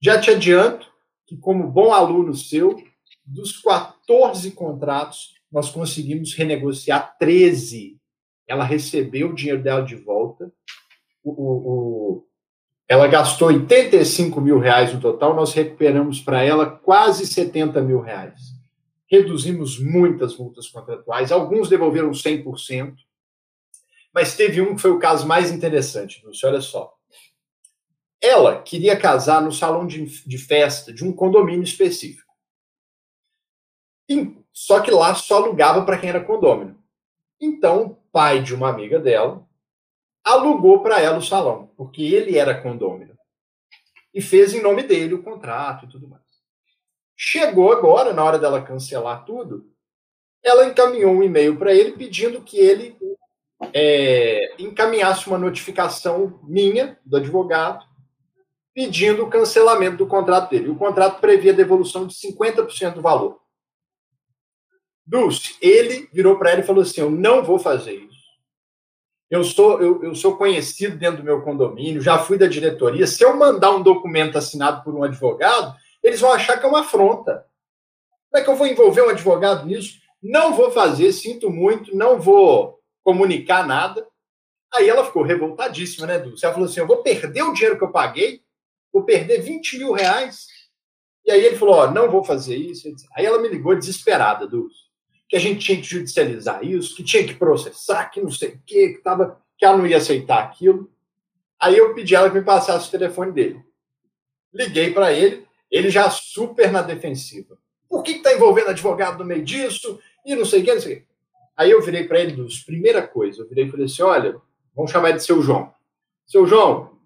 [0.00, 0.86] Já te adianto
[1.26, 2.80] que, como bom aluno seu,
[3.26, 7.98] dos 14 contratos, nós conseguimos renegociar 13.
[8.46, 10.52] Ela recebeu o dinheiro dela de volta.
[11.24, 12.26] O, o,
[12.88, 18.53] ela gastou 85 mil reais no total, nós recuperamos para ela quase 70 mil reais.
[19.14, 22.96] Reduzimos muitas multas contratuais, alguns devolveram 100%,
[24.12, 26.92] mas teve um que foi o caso mais interessante, Lúcio, olha só.
[28.20, 32.32] Ela queria casar no salão de, de festa de um condomínio específico.
[34.08, 36.76] E, só que lá só alugava para quem era condômino.
[37.40, 39.46] Então, o pai de uma amiga dela
[40.24, 43.16] alugou para ela o salão, porque ele era condômino.
[44.12, 46.23] E fez em nome dele o contrato e tudo mais.
[47.16, 49.70] Chegou agora, na hora dela cancelar tudo,
[50.42, 52.96] ela encaminhou um e-mail para ele pedindo que ele
[53.72, 57.84] é, encaminhasse uma notificação minha, do advogado,
[58.74, 60.68] pedindo o cancelamento do contrato dele.
[60.68, 63.40] O contrato previa devolução de 50% do valor.
[65.06, 68.24] Dulce, ele virou para ela e falou assim: Eu não vou fazer isso.
[69.30, 73.06] Eu sou, eu, eu sou conhecido dentro do meu condomínio, já fui da diretoria.
[73.06, 75.74] Se eu mandar um documento assinado por um advogado,
[76.04, 77.44] eles vão achar que é uma afronta.
[78.30, 79.98] Como é que eu vou envolver um advogado nisso?
[80.22, 84.06] Não vou fazer, sinto muito, não vou comunicar nada.
[84.72, 86.44] Aí ela ficou revoltadíssima, né, Dulce?
[86.44, 88.42] Ela falou assim: eu vou perder o dinheiro que eu paguei,
[88.92, 90.46] vou perder 20 mil reais.
[91.24, 92.88] E aí ele falou: ó, não vou fazer isso.
[93.16, 94.84] Aí ela me ligou desesperada, Dulce
[95.28, 98.62] que a gente tinha que judicializar isso, que tinha que processar, que não sei o
[98.64, 100.88] quê, que, tava, que ela não ia aceitar aquilo.
[101.58, 103.60] Aí eu pedi ela que me passasse o telefone dele.
[104.52, 105.43] Liguei para ele,
[105.74, 107.58] ele já super na defensiva.
[107.88, 109.98] Por que está envolvendo advogado no meio disso?
[110.24, 111.06] E não sei o que, não sei o que.
[111.56, 114.40] Aí eu virei para ele, dos primeira coisa, eu virei e falei assim: olha,
[114.72, 115.74] vamos chamar de seu João.
[116.24, 116.96] Seu João,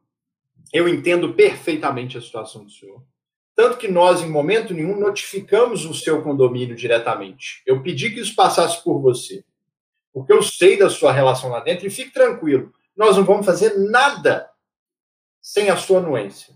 [0.70, 3.02] eu entendo perfeitamente a situação do senhor.
[3.57, 7.62] Tanto que nós, em momento nenhum, notificamos o seu condomínio diretamente.
[7.66, 9.42] Eu pedi que isso passasse por você.
[10.12, 12.70] Porque eu sei da sua relação lá dentro e fique tranquilo.
[12.94, 14.48] Nós não vamos fazer nada
[15.40, 16.54] sem a sua anuência.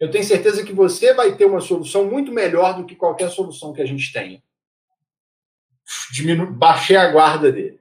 [0.00, 3.72] Eu tenho certeza que você vai ter uma solução muito melhor do que qualquer solução
[3.72, 4.42] que a gente tenha.
[6.12, 6.50] Diminu...
[6.50, 7.78] Baixei a guarda dele.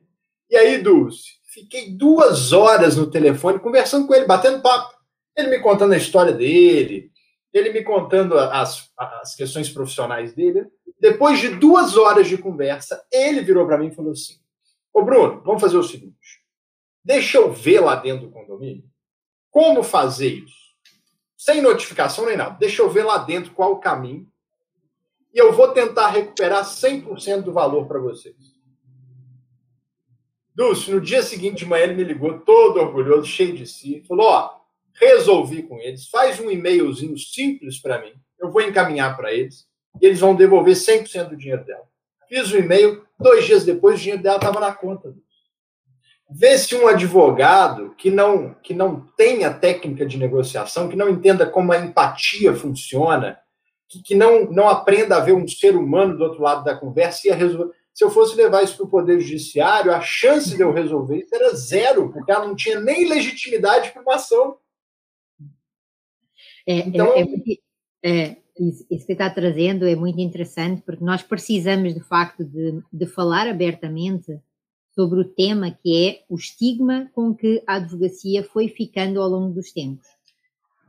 [0.50, 4.98] E aí, Dulce, fiquei duas horas no telefone conversando com ele, batendo papo.
[5.36, 7.10] Ele me contando a história dele,
[7.54, 10.68] ele me contando as, as questões profissionais dele.
[11.00, 14.36] Depois de duas horas de conversa, ele virou para mim e falou assim:
[14.94, 16.44] Ô Bruno, vamos fazer o seguinte.
[17.04, 18.84] Deixa eu ver lá dentro do condomínio
[19.50, 20.69] como fazer isso.
[21.40, 22.58] Sem notificação nem nada.
[22.60, 24.28] Deixa eu ver lá dentro qual o caminho.
[25.34, 28.36] E eu vou tentar recuperar 100% do valor para vocês.
[30.54, 34.04] Dulce, no dia seguinte de manhã ele me ligou todo orgulhoso, cheio de si.
[34.06, 34.60] Falou: Ó,
[34.92, 39.66] resolvi com eles, faz um e-mailzinho simples para mim, eu vou encaminhar para eles,
[40.02, 41.88] e eles vão devolver 100% do dinheiro dela.
[42.28, 45.16] Fiz o e-mail, dois dias depois o dinheiro dela estava na conta.
[46.30, 51.72] Vê-se um advogado que não, que não tenha técnica de negociação, que não entenda como
[51.72, 53.40] a empatia funciona,
[53.88, 57.28] que, que não, não aprenda a ver um ser humano do outro lado da conversa
[57.28, 57.74] e a resolver.
[57.92, 61.34] Se eu fosse levar isso para o Poder Judiciário, a chance de eu resolver isso
[61.34, 64.58] era zero, porque ela não tinha nem legitimidade para uma ação.
[66.66, 67.26] É, é então, é,
[68.04, 73.06] é, isso que está trazendo é muito interessante, porque nós precisamos, de facto, de, de
[73.08, 74.40] falar abertamente
[75.00, 79.54] sobre o tema que é o estigma com que a advocacia foi ficando ao longo
[79.54, 80.06] dos tempos.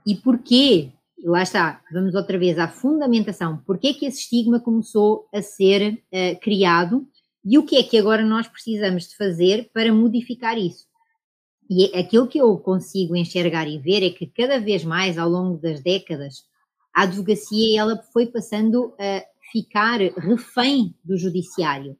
[0.05, 0.91] E porquê,
[1.23, 6.41] lá está, vamos outra vez à fundamentação, porquê que esse estigma começou a ser uh,
[6.41, 7.07] criado
[7.45, 10.87] e o que é que agora nós precisamos de fazer para modificar isso.
[11.71, 15.29] E é aquilo que eu consigo enxergar e ver é que cada vez mais ao
[15.29, 16.43] longo das décadas
[16.93, 21.97] a advocacia ela foi passando a ficar refém do judiciário.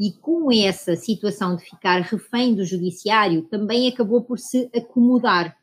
[0.00, 5.54] E com essa situação de ficar refém do judiciário, também acabou por se acomodar.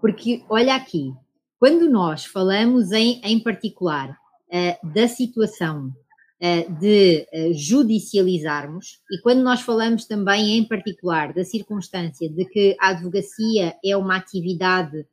[0.00, 1.12] Porque, olha aqui,
[1.58, 9.42] quando nós falamos em, em particular uh, da situação uh, de uh, judicializarmos, e quando
[9.42, 15.04] nós falamos também em particular da circunstância de que a advocacia é uma atividade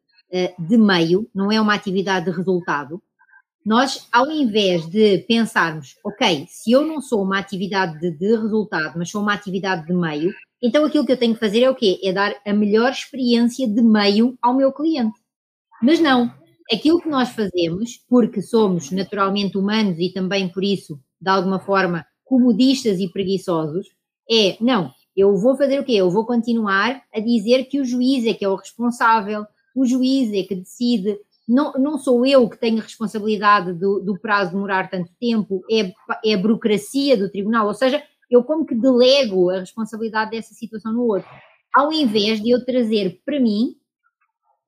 [0.57, 2.99] de meio, não é uma atividade de resultado,
[3.65, 8.97] nós, ao invés de pensarmos, ok, se eu não sou uma atividade de, de, resultado,
[8.97, 11.75] mas sou uma atividade de meio, então aquilo que eu tenho que fazer é o
[11.75, 11.99] quê?
[12.03, 15.19] É dar a melhor experiência de meio ao meu cliente.
[15.81, 16.33] Mas não,
[16.71, 22.05] aquilo que nós fazemos, porque somos naturalmente humanos e também por isso, de alguma forma,
[22.23, 23.87] comodistas e preguiçosos,
[24.29, 25.93] é, não, eu vou fazer o quê?
[25.93, 29.45] Eu vou continuar a dizer que o juiz é que é o responsável,
[29.75, 34.17] o juiz é que decide, não, não sou eu que tenho a responsabilidade do, do
[34.17, 35.91] prazo demorar tanto tempo, é,
[36.25, 40.93] é a burocracia do tribunal, ou seja, eu como que delego a responsabilidade dessa situação
[40.93, 41.29] no outro,
[41.73, 43.75] ao invés de eu trazer para mim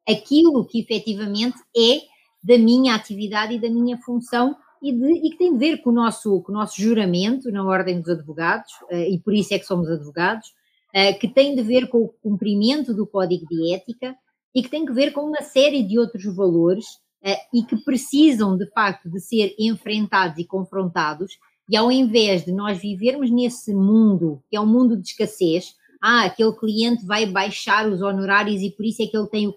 [0.07, 2.01] aquilo que efetivamente é
[2.43, 5.89] da minha atividade e da minha função e, de, e, que tem de ver com
[5.89, 9.59] o, nosso, com o nosso juramento na Ordem dos Advogados, uh, e por isso é
[9.59, 10.49] que somos advogados,
[10.93, 14.15] uh, que tem de ver com o cumprimento do Código de Ética,
[14.55, 16.85] e que tem que ver com uma série de outros valores
[17.23, 21.37] uh, e que precisam, de facto, de ser enfrentados e confrontados.
[21.69, 26.25] E ao invés de nós vivermos nesse mundo, que é um mundo de escassez, ah,
[26.25, 29.55] aquele cliente vai baixar os honorários e por isso é que ele tem o,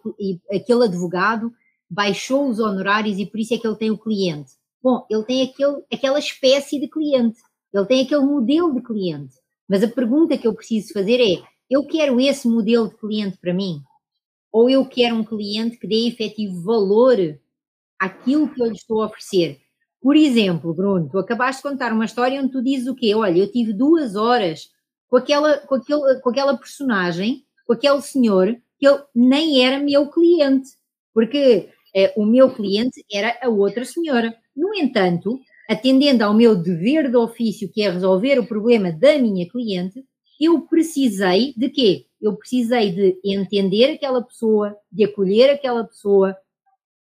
[0.51, 1.53] aquele advogado
[1.91, 4.53] baixou os honorários e por isso é que ele tem o cliente.
[4.83, 7.39] Bom, ele tem aquele, aquela espécie de cliente,
[7.73, 9.35] ele tem aquele modelo de cliente.
[9.69, 13.53] Mas a pergunta que eu preciso fazer é: eu quero esse modelo de cliente para
[13.53, 13.83] mim?
[14.53, 17.17] Ou eu quero um cliente que dê efetivo valor
[17.99, 19.61] àquilo que eu lhe estou a oferecer.
[20.01, 23.15] Por exemplo, Bruno, tu acabaste de contar uma história onde tu dizes o quê?
[23.15, 24.71] Olha, eu tive duas horas
[25.09, 30.09] com aquela, com aquele, com aquela personagem, com aquele senhor, que ele nem era meu
[30.09, 30.71] cliente,
[31.13, 34.35] porque eh, o meu cliente era a outra senhora.
[34.55, 39.49] No entanto, atendendo ao meu dever de ofício, que é resolver o problema da minha
[39.49, 40.05] cliente,
[40.41, 42.07] eu precisei de quê?
[42.21, 46.37] Eu precisei de entender aquela pessoa, de acolher aquela pessoa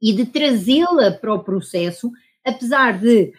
[0.00, 2.10] e de trazê-la para o processo,
[2.44, 3.32] apesar de.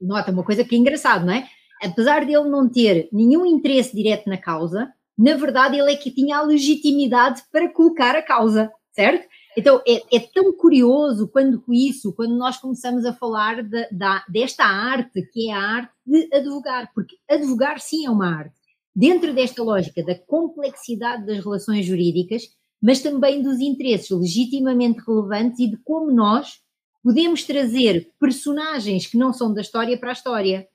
[0.00, 1.46] Nota uma coisa que é engraçado, não é?
[1.82, 6.10] Apesar de ele não ter nenhum interesse direto na causa, na verdade ele é que
[6.10, 9.28] tinha a legitimidade para colocar a causa, certo?
[9.56, 14.64] Então é, é tão curioso quando isso, quando nós começamos a falar de, de, desta
[14.64, 18.61] arte, que é a arte de advogar, porque advogar sim é uma arte
[18.94, 22.42] dentro desta lógica da complexidade das relações jurídicas,
[22.80, 26.60] mas também dos interesses legitimamente relevantes e de como nós
[27.02, 30.68] podemos trazer personagens que não são da história para a história.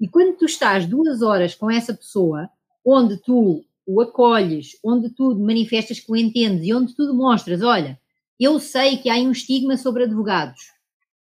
[0.00, 2.48] E quando tu estás duas horas com essa pessoa,
[2.84, 7.98] onde tu o acolhes, onde tu manifestas que o entendes e onde tu demonstras, olha,
[8.38, 10.60] eu sei que há um estigma sobre advogados,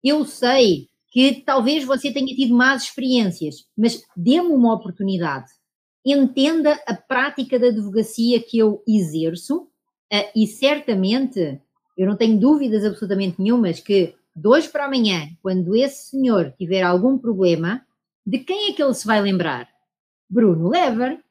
[0.02, 5.50] eu sei que talvez você tenha tido más experiências, mas dê-me uma oportunidade
[6.04, 9.62] entenda a prática da advocacia que eu exerço
[10.12, 11.60] uh, e certamente,
[11.96, 16.82] eu não tenho dúvidas absolutamente nenhumas que de hoje para amanhã, quando esse senhor tiver
[16.82, 17.84] algum problema,
[18.24, 19.68] de quem é que ele se vai lembrar?
[20.28, 21.22] Bruno Lever.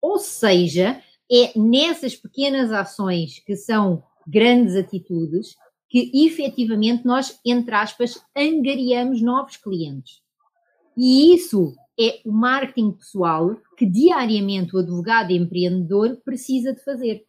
[0.00, 5.56] Ou seja, é nessas pequenas ações que são grandes atitudes
[5.88, 10.20] que efetivamente nós, entre aspas, angariamos novos clientes.
[10.96, 17.24] E isso é o marketing pessoal que diariamente o advogado empreendedor precisa de fazer.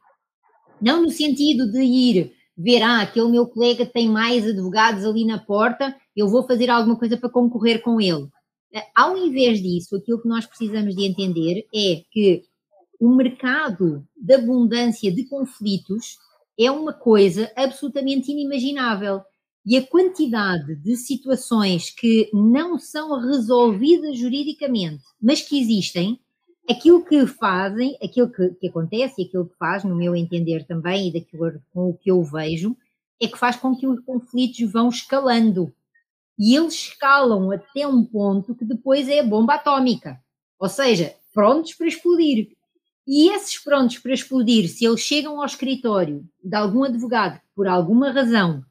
[0.82, 5.38] Não no sentido de ir ver, ah, aquele meu colega tem mais advogados ali na
[5.38, 8.28] porta, eu vou fazer alguma coisa para concorrer com ele.
[8.93, 12.43] Ao invés disso, aquilo que nós precisamos de entender é que
[12.99, 16.18] o mercado da abundância de conflitos
[16.57, 19.22] é uma coisa absolutamente inimaginável.
[19.66, 26.20] E a quantidade de situações que não são resolvidas juridicamente, mas que existem,
[26.70, 31.07] aquilo que fazem, aquilo que, que acontece e aquilo que faz, no meu entender também,
[31.07, 32.78] e daquilo com o que eu vejo,
[33.20, 35.74] é que faz com que os conflitos vão escalando.
[36.38, 40.20] E eles escalam até um ponto que depois é a bomba atómica.
[40.59, 42.49] Ou seja, prontos para explodir.
[43.07, 48.11] E esses prontos para explodir, se eles chegam ao escritório de algum advogado, por alguma
[48.11, 48.63] razão,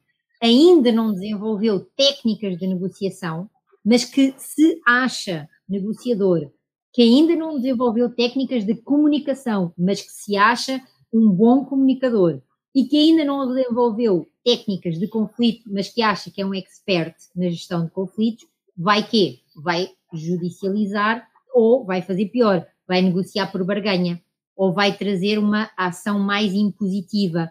[0.45, 3.49] ainda não desenvolveu técnicas de negociação,
[3.83, 6.51] mas que se acha negociador,
[6.93, 10.79] que ainda não desenvolveu técnicas de comunicação, mas que se acha
[11.11, 12.41] um bom comunicador
[12.73, 17.15] e que ainda não desenvolveu técnicas de conflito, mas que acha que é um expert
[17.35, 18.45] na gestão de conflitos,
[18.77, 19.39] vai quê?
[19.55, 24.21] Vai judicializar ou vai fazer pior, vai negociar por barganha
[24.55, 27.49] ou vai trazer uma ação mais impositiva.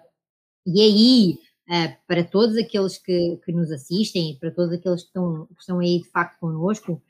[0.67, 1.39] E aí,
[1.69, 5.61] uh, para todos aqueles que, que, nos assistem e para todos aqueles que estão, que
[5.61, 7.03] estão aí de facto connosco, uh,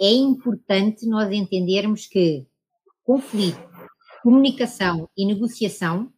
[0.00, 2.46] é importante nós entendermos que
[3.04, 3.60] conflito,
[4.22, 6.12] comunicação e negociação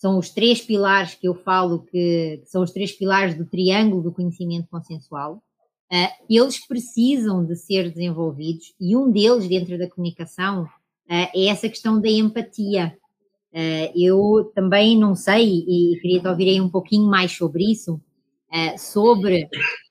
[0.00, 4.02] são os três pilares que eu falo que, que são os três pilares do triângulo
[4.02, 5.42] do conhecimento consensual.
[5.92, 10.68] Uh, eles precisam de ser desenvolvidos e um deles dentro da comunicação uh,
[11.08, 12.96] é essa questão da empatia.
[13.52, 17.94] Uh, eu também não sei, e queria te ouvir aí um pouquinho mais sobre isso,
[17.94, 19.48] uh, sobre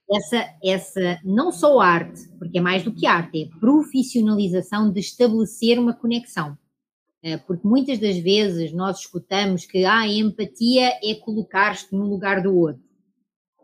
[0.09, 5.77] essa, essa, não só arte, porque é mais do que arte, é profissionalização de estabelecer
[5.77, 6.57] uma conexão.
[7.45, 12.57] Porque muitas das vezes nós escutamos que ah, a empatia é colocar-te no lugar do
[12.57, 12.81] outro.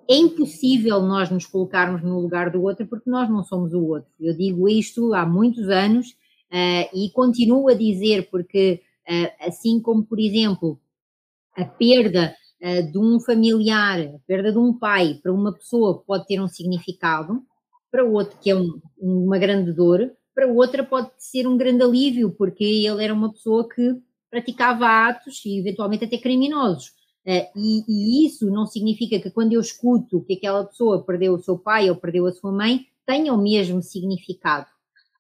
[0.10, 4.12] É impossível nós nos colocarmos no lugar do outro porque nós não somos o outro.
[4.20, 6.18] Eu digo isto há muitos anos
[6.93, 8.82] e continuo a dizer, porque
[9.39, 10.80] assim como, por exemplo,
[11.56, 16.28] a perda uh, de um familiar, a perda de um pai, para uma pessoa pode
[16.28, 17.41] ter um significado,
[17.89, 22.32] para outro que é um, uma grande dor, para outra pode ser um grande alívio,
[22.32, 23.95] porque ele era uma pessoa que
[24.30, 26.89] praticava atos e eventualmente até criminosos.
[27.26, 31.41] Uh, e, e, isso não significa que quando eu escuto que aquela pessoa perdeu o
[31.41, 34.68] seu pai ou perdeu a sua mãe, tenha o mesmo significado.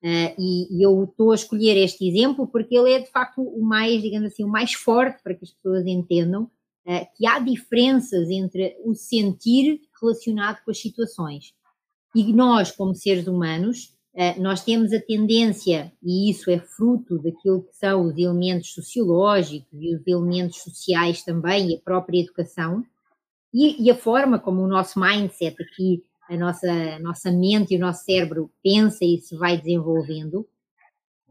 [0.05, 3.65] Uh, e, e, eu estou a escolher este exemplo porque ele é de facto o
[3.65, 8.29] mais, digamos assim, o mais forte para que as pessoas entendam uh, que há diferenças
[8.29, 11.55] entre o sentir relacionado com as situações.
[12.13, 17.63] E nós, como seres humanos, uh, nós temos a tendência, e isso é fruto daquilo
[17.63, 22.85] que são os elementos sociológicos e os elementos sociais também, e a própria educação,
[23.51, 27.79] e, e a forma como o nosso mindset aqui a nossa, nossa mente e o
[27.79, 30.47] nosso cérebro pensa e se vai desenvolvendo,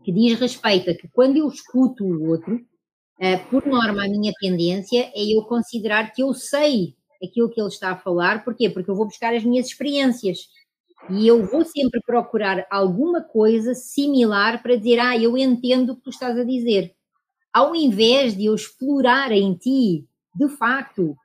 [0.04, 4.32] que diz respeito a que quando eu escuto o outro, uh, por norma a minha
[4.40, 8.68] tendência é eu considerar que eu sei aquilo que ele está a falar, porquê?
[8.68, 10.48] Porque eu vou buscar as minhas experiências
[11.10, 16.02] e eu vou sempre procurar alguma coisa similar para dizer, ah, eu entendo o que
[16.02, 16.94] tu estás a dizer.
[17.52, 21.16] Ao invés de eu explorar em ti, de facto,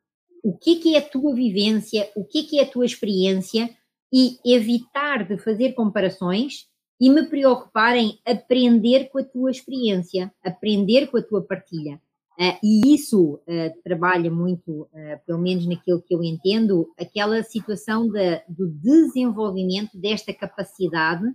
[0.43, 3.69] o que, que é a tua vivência, o que, que é a tua experiência
[4.11, 6.67] e evitar de fazer comparações
[6.99, 12.01] e me preocupar em aprender com a tua experiência, aprender com a tua partilha.
[12.37, 18.07] Uh, e isso uh, trabalha muito, uh, pelo menos naquilo que eu entendo, aquela situação
[18.07, 21.25] de, do desenvolvimento desta capacidade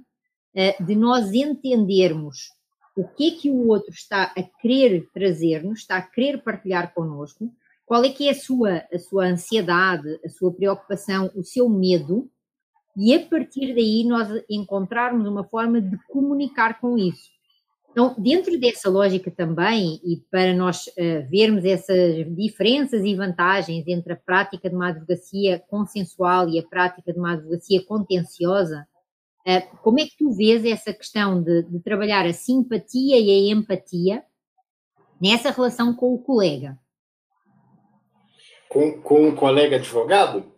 [0.86, 2.52] de nós entendermos
[2.96, 7.52] o que é que o outro está a querer trazer-nos, está a querer partilhar connosco,
[7.87, 12.30] qual é que é a sua, a sua ansiedade, a sua preocupação, o seu medo,
[12.97, 17.35] e a partir daí nós encontrarmos uma forma de comunicar com isso.
[17.91, 24.14] Então, dentro dessa lógica também, e para nós uh, vermos essas diferenças e vantagens entre
[24.14, 28.85] a prática de uma advocacia consensual e a prática de uma advocacia contenciosa,
[29.47, 33.53] uh, como é que tu vês essa questão de, de trabalhar a simpatia e a
[33.53, 34.24] empatia
[35.20, 36.76] nessa relação com o colega?
[38.68, 40.52] Com, com um colega advogado?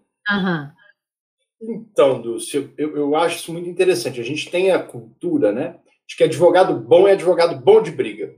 [1.60, 4.20] Então, Dulce, eu, eu acho isso muito interessante.
[4.20, 8.34] A gente tem a cultura, né, de que advogado bom é advogado bom de briga.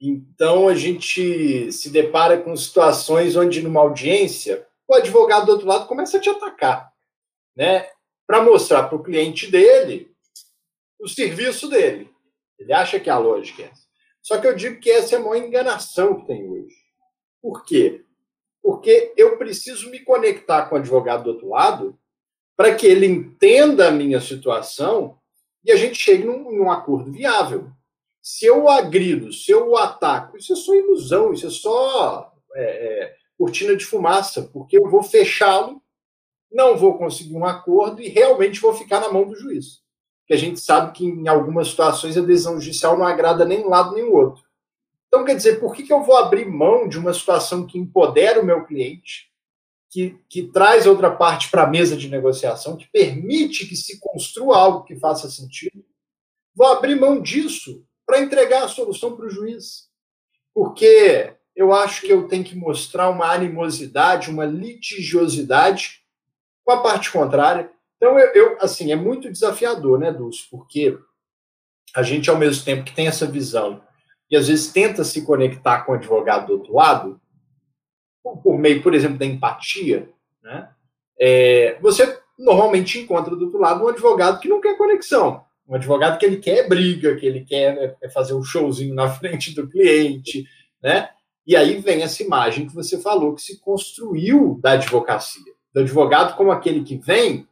[0.00, 5.86] Então, a gente se depara com situações onde, numa audiência, o advogado do outro lado
[5.86, 6.92] começa a te atacar,
[7.56, 7.88] né,
[8.26, 10.12] para mostrar para o cliente dele
[11.00, 12.10] o serviço dele.
[12.58, 13.82] Ele acha que a lógica é essa.
[14.22, 16.76] Só que eu digo que essa é a maior enganação que tem hoje.
[17.40, 18.04] Por quê?
[18.62, 21.98] Porque eu preciso me conectar com o advogado do outro lado
[22.56, 25.18] para que ele entenda a minha situação
[25.64, 27.70] e a gente chegue num, num acordo viável.
[28.20, 33.14] Se eu agrido, se eu ataco, isso é só ilusão, isso é só é, é,
[33.36, 35.82] cortina de fumaça, porque eu vou fechá-lo,
[36.50, 39.80] não vou conseguir um acordo e realmente vou ficar na mão do juiz.
[40.26, 43.68] Que a gente sabe que em algumas situações a decisão judicial não agrada nem um
[43.68, 44.44] lado nem o outro.
[45.12, 48.40] Então, quer dizer, por que, que eu vou abrir mão de uma situação que empodera
[48.40, 49.30] o meu cliente,
[49.90, 54.56] que, que traz outra parte para a mesa de negociação, que permite que se construa
[54.56, 55.84] algo que faça sentido?
[56.54, 59.90] Vou abrir mão disso para entregar a solução para o juiz.
[60.54, 66.02] Porque eu acho que eu tenho que mostrar uma animosidade, uma litigiosidade
[66.64, 67.70] com a parte contrária.
[67.98, 70.48] Então, eu, eu assim, é muito desafiador, né, Dulce?
[70.50, 70.98] Porque
[71.94, 73.82] a gente, ao mesmo tempo que tem essa visão
[74.32, 77.20] e às vezes tenta se conectar com o advogado do outro lado,
[78.42, 80.08] por meio, por exemplo, da empatia,
[80.42, 80.70] né?
[81.20, 85.44] É, você normalmente encontra do outro lado um advogado que não quer conexão.
[85.68, 89.10] Um advogado que ele quer briga, que ele quer né, é fazer um showzinho na
[89.12, 90.46] frente do cliente,
[90.82, 91.10] né?
[91.46, 95.52] E aí vem essa imagem que você falou que se construiu da advocacia.
[95.74, 97.46] Do advogado como aquele que vem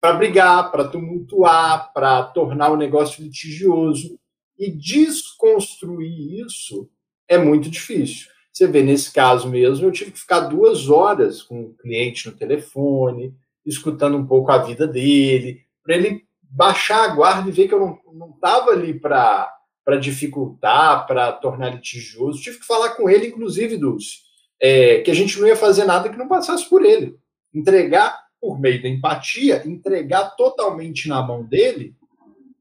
[0.00, 4.18] para brigar, para tumultuar, para tornar o negócio litigioso.
[4.60, 6.90] E desconstruir isso
[7.26, 8.28] é muito difícil.
[8.52, 12.36] Você vê, nesse caso mesmo, eu tive que ficar duas horas com o cliente no
[12.36, 13.34] telefone,
[13.64, 17.98] escutando um pouco a vida dele, para ele baixar a guarda e ver que eu
[18.12, 19.50] não estava ali para
[19.98, 22.42] dificultar, para tornar litigioso.
[22.42, 24.18] Tive que falar com ele, inclusive, Dulce,
[24.60, 27.16] é, que a gente não ia fazer nada que não passasse por ele.
[27.54, 31.94] Entregar, por meio da empatia, entregar totalmente na mão dele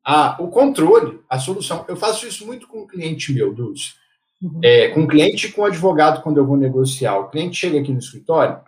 [0.09, 1.85] a, o controle, a solução.
[1.87, 3.93] Eu faço isso muito com um cliente meu, Dulce.
[4.41, 4.59] Uhum.
[4.63, 7.19] É, com cliente e com advogado, quando eu vou negociar.
[7.19, 8.59] O cliente chega aqui no escritório,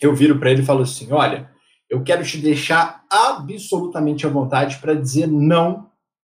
[0.00, 1.48] eu viro para ele e falo assim: olha,
[1.88, 5.88] eu quero te deixar absolutamente à vontade para dizer não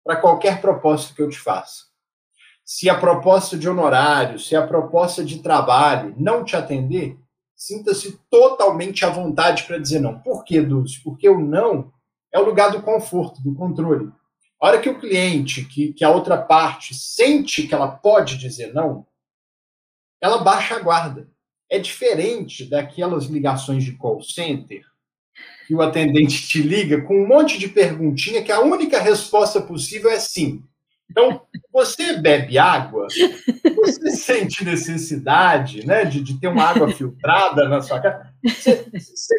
[0.06, 1.84] para qualquer proposta que eu te faça.
[2.64, 7.18] Se a proposta de honorário, se a proposta de trabalho não te atender,
[7.58, 10.18] sinta-se totalmente à vontade para dizer não.
[10.18, 11.04] Por quê, Dulce?
[11.04, 11.92] Porque o não
[12.34, 14.12] é o lugar do conforto, do controle.
[14.60, 18.74] A hora que o cliente, que, que a outra parte sente que ela pode dizer
[18.74, 19.06] não,
[20.20, 21.30] ela baixa a guarda.
[21.70, 24.84] É diferente daquelas ligações de call center
[25.68, 30.10] que o atendente te liga com um monte de perguntinha que a única resposta possível
[30.10, 30.64] é sim.
[31.10, 33.08] Então, você bebe água,
[33.76, 39.36] você sente necessidade né, de, de ter uma água filtrada na sua casa, você, você,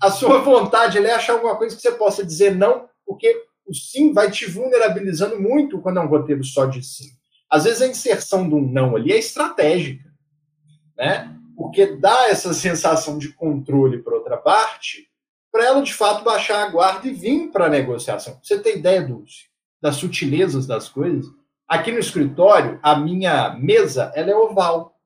[0.00, 4.12] a sua vontade é achar alguma coisa que você possa dizer não, porque o sim
[4.12, 7.10] vai te vulnerabilizando muito quando é um roteiro só de sim.
[7.50, 10.08] Às vezes a inserção um não ali é estratégica,
[10.96, 11.34] né?
[11.58, 15.10] porque dá essa sensação de controle para outra parte,
[15.50, 18.38] para ela de fato baixar a guarda e vir para a negociação.
[18.40, 19.48] Você tem ideia, Dulce,
[19.82, 21.26] das sutilezas das coisas?
[21.66, 24.96] Aqui no escritório, a minha mesa ela é oval.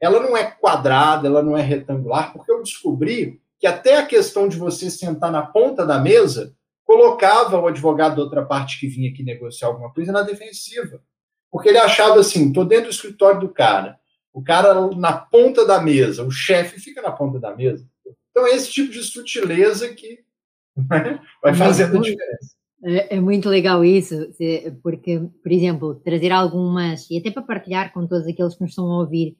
[0.00, 4.46] Ela não é quadrada, ela não é retangular, porque eu descobri que até a questão
[4.46, 6.54] de você sentar na ponta da mesa
[6.84, 11.02] colocava o advogado da outra parte que vinha aqui negociar alguma coisa na defensiva.
[11.50, 13.98] Porque ele achava assim: estou dentro do escritório do cara,
[14.34, 17.88] o cara na ponta da mesa, o chefe fica na ponta da mesa.
[18.30, 20.18] Então, é esse tipo de sutileza que
[20.76, 22.56] né, vai fazendo a diferença.
[22.84, 24.28] É, é, muito legal isso,
[24.82, 28.92] porque, por exemplo, trazer algumas, e até para partilhar com todos aqueles que nos estão
[28.92, 29.38] a ouvir,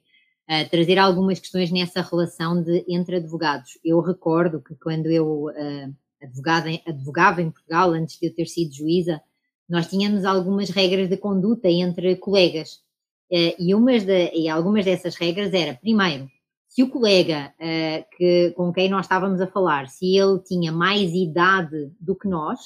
[0.49, 3.77] uh, trazer algumas questões nessa relação de, entre advogados.
[3.83, 9.21] Eu recordo que quando eu uh, advogava em Portugal, antes de eu ter sido juíza,
[9.67, 12.83] nós tínhamos algumas regras de conduta entre colegas.
[13.31, 16.29] Uh, e, umas de, e algumas dessas regras era, primeiro,
[16.67, 21.13] se o colega uh, que, com quem nós estávamos a falar, se ele tinha mais
[21.13, 22.59] idade do que nós,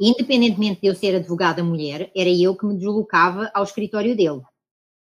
[0.00, 4.40] independentemente de eu ser advogada mulher, era eu que me deslocava ao escritório dele.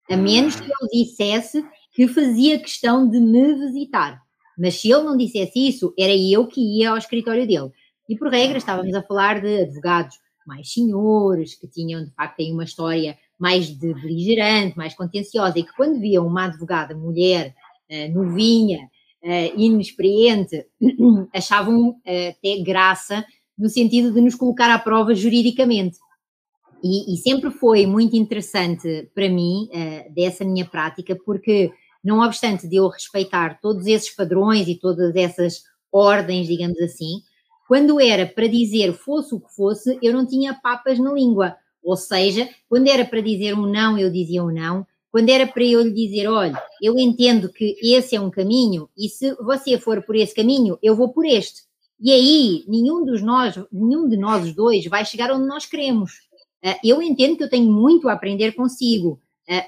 [0.09, 4.21] A menos que ele dissesse que fazia questão de me visitar.
[4.57, 7.71] Mas se ele não dissesse isso, era eu que ia ao escritório dele.
[8.07, 12.63] E por regra estávamos a falar de advogados mais senhores, que tinham de facto uma
[12.63, 17.55] história mais de beligerante, mais contenciosa, e que quando viam uma advogada mulher
[17.89, 18.89] uh, novinha,
[19.23, 20.65] uh, inexperiente,
[21.33, 23.25] achavam uh, até graça
[23.57, 25.97] no sentido de nos colocar à prova juridicamente.
[26.83, 29.69] E, e sempre foi muito interessante para mim,
[30.15, 31.71] dessa minha prática, porque
[32.03, 37.21] não obstante de eu respeitar todos esses padrões e todas essas ordens, digamos assim,
[37.67, 41.55] quando era para dizer fosse o que fosse, eu não tinha papas na língua.
[41.83, 45.63] Ou seja, quando era para dizer um não, eu dizia um não, quando era para
[45.63, 50.01] eu lhe dizer, olha, eu entendo que esse é um caminho e se você for
[50.03, 51.61] por esse caminho, eu vou por este.
[51.99, 56.11] E aí, nenhum dos nós, nenhum de nós dois vai chegar onde nós queremos.
[56.83, 59.19] Eu entendo que eu tenho muito a aprender consigo,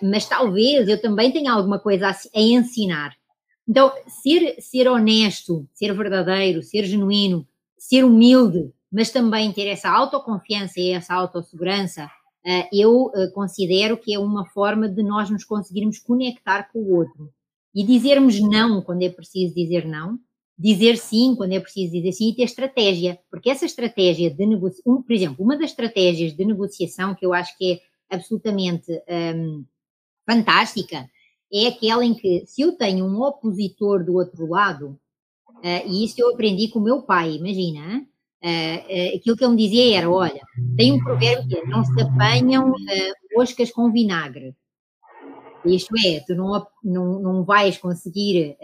[0.02, 3.16] mas talvez eu também tenha alguma coisa a, ensinar.
[3.68, 10.80] Então, ser, ser honesto, ser verdadeiro, ser genuíno, ser humilde, mas também ter essa autoconfiança
[10.80, 16.72] e essa autossegurança, uh, eu considero que é uma forma de nós nos conseguirmos conectar
[16.72, 17.32] com o outro.
[17.74, 20.20] E dizermos não quando é preciso dizer não,
[20.58, 24.94] dizer sim quando é preciso dizer sim e ter estratégia, porque essa estratégia de negociação,
[24.94, 27.74] um, por exemplo, uma das estratégias de negociação que eu acho que
[28.10, 28.92] é absolutamente
[29.36, 29.66] um,
[30.26, 31.10] fantástica
[31.52, 35.00] é aquela em que, se eu tenho um opositor do outro lado,
[35.50, 39.54] uh, e isso eu aprendi com o meu pai, imagina, uh, uh, aquilo que ele
[39.54, 40.42] me dizia era: olha,
[40.76, 42.74] tem um provérbio que é: não se apanham
[43.36, 44.56] moscas com vinagre.
[45.66, 48.58] Isto é, tu não, não, não vais conseguir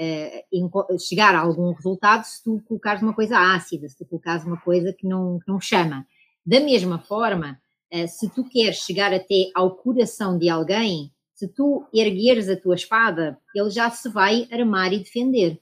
[0.99, 4.93] chegar a algum resultado se tu colocares uma coisa ácida, se tu colocares uma coisa
[4.93, 6.05] que não, que não chama.
[6.45, 7.59] Da mesma forma,
[8.07, 13.39] se tu queres chegar até ao coração de alguém, se tu ergueres a tua espada,
[13.55, 15.59] ele já se vai armar e defender.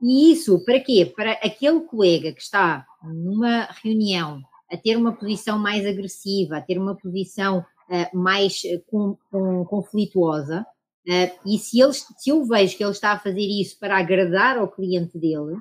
[0.00, 1.12] E isso para quê?
[1.14, 6.78] Para aquele colega que está numa reunião a ter uma posição mais agressiva, a ter
[6.78, 10.66] uma posição uh, mais uh, com, com, conflituosa,
[11.06, 14.56] uh, e se, ele, se eu vejo que ele está a fazer isso para agradar
[14.56, 15.56] ao cliente dele,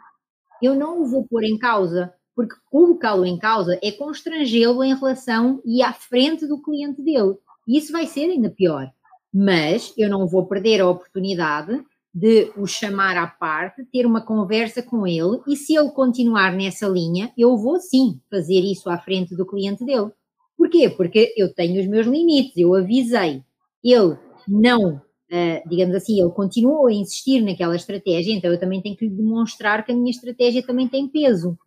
[0.62, 5.62] eu não o vou pôr em causa, porque colocá-lo em causa é constrangê-lo em relação
[5.66, 7.36] e à frente do cliente dele.
[7.68, 8.92] E isso vai ser ainda pior
[9.34, 14.84] mas eu não vou perder a oportunidade de o chamar à parte, ter uma conversa
[14.84, 19.34] com ele e se ele continuar nessa linha, eu vou sim fazer isso à frente
[19.34, 20.12] do cliente dele.
[20.58, 20.90] Porquê?
[20.90, 23.44] Porque eu tenho os meus limites, eu avisei.
[23.84, 28.96] Ele não, uh, digamos assim, ele continuou a insistir naquela estratégia, então eu também tenho
[28.96, 31.58] que lhe demonstrar que a minha estratégia também tem peso.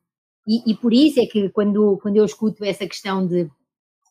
[0.46, 3.48] E, e por isso é que quando, quando eu escuto essa questão de,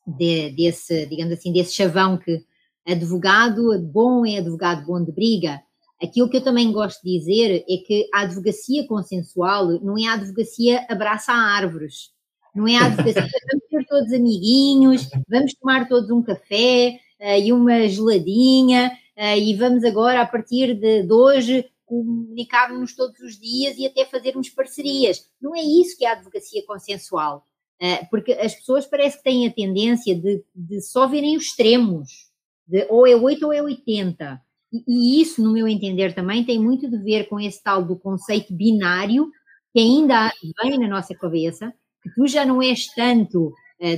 [0.05, 2.43] de, desse, digamos assim, desse chavão que
[2.85, 5.61] advogado bom é advogado bom de briga.
[6.01, 10.15] Aquilo que eu também gosto de dizer é que a advocacia consensual não é a
[10.15, 12.11] advocacia abraça árvores,
[12.53, 13.29] não é a advocacia
[13.73, 19.83] ser todos amiguinhos, vamos tomar todos um café uh, e uma geladinha uh, e vamos
[19.83, 25.27] agora, a partir de, de hoje, comunicarmos todos os dias e até fazermos parcerias.
[25.41, 27.45] Não é isso que é a advocacia consensual,
[27.81, 32.31] uh, porque as pessoas parece que têm a tendência de, de só verem os extremos
[32.67, 34.39] de ou é 8 ou é 80.
[34.71, 37.95] E, e isso, no meu entender, também tem muito de ver com esse tal do
[37.95, 39.29] conceito binário
[39.73, 43.51] que ainda vem na nossa cabeça, que tu já não és tanto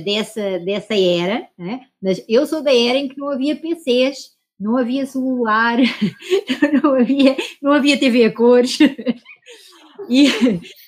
[0.04, 1.82] dessa, dessa era, né?
[2.02, 5.78] mas eu sou da era em que não havia PCs, não havia celular,
[6.82, 8.78] não havia, não havia TV a cores.
[10.08, 10.28] e,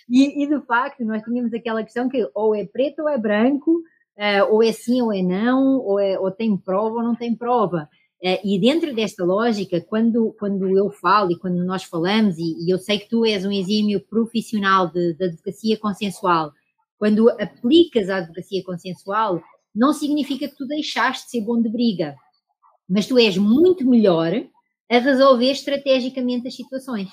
[0.09, 3.71] e, e, de facto, nós tínhamos aquela questão que ou é preto ou é branco,
[4.19, 7.35] uh, ou é sim ou é não, ou, é, ou tem prova ou não tem
[7.35, 7.89] prova.
[8.23, 12.73] Uh, e dentro desta lógica, quando, quando eu falo e quando nós falamos, e, e
[12.73, 16.53] eu sei que tu és um exímio profissional de advocacia consensual,
[16.99, 19.41] quando aplicas a advocacia consensual,
[19.75, 22.17] não significa que tu deixaste de ser bom de briga,
[22.89, 24.33] mas tu és muito melhor
[24.91, 27.09] a resolver estrategicamente as situações.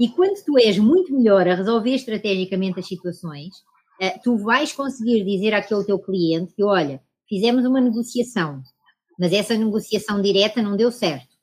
[0.00, 3.54] E quando tu és muito melhor a resolver estrategicamente as situações,
[4.00, 8.60] eh, tu vais conseguir dizer àquele teu cliente que, olha, fizemos uma negociação,
[9.18, 11.34] mas essa negociação direta não deu certo.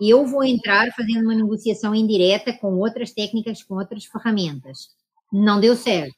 [0.00, 4.88] Eu vou entrar fazendo uma negociação indireta com outras técnicas, com outras ferramentas.
[5.32, 6.14] Não deu certo.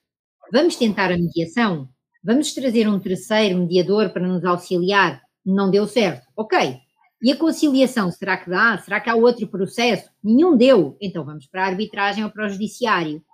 [0.52, 1.88] Vamos tentar a mediação?
[2.22, 5.22] Vamos trazer um terceiro mediador para nos auxiliar?
[5.42, 6.26] Não deu certo.
[6.36, 6.76] Ok.
[7.22, 8.76] E a conciliação, será que dá?
[8.76, 10.10] Será que há outro processo?
[10.22, 10.94] Nenhum deu.
[11.00, 13.24] Então vamos para a arbitragem ou para o judiciário.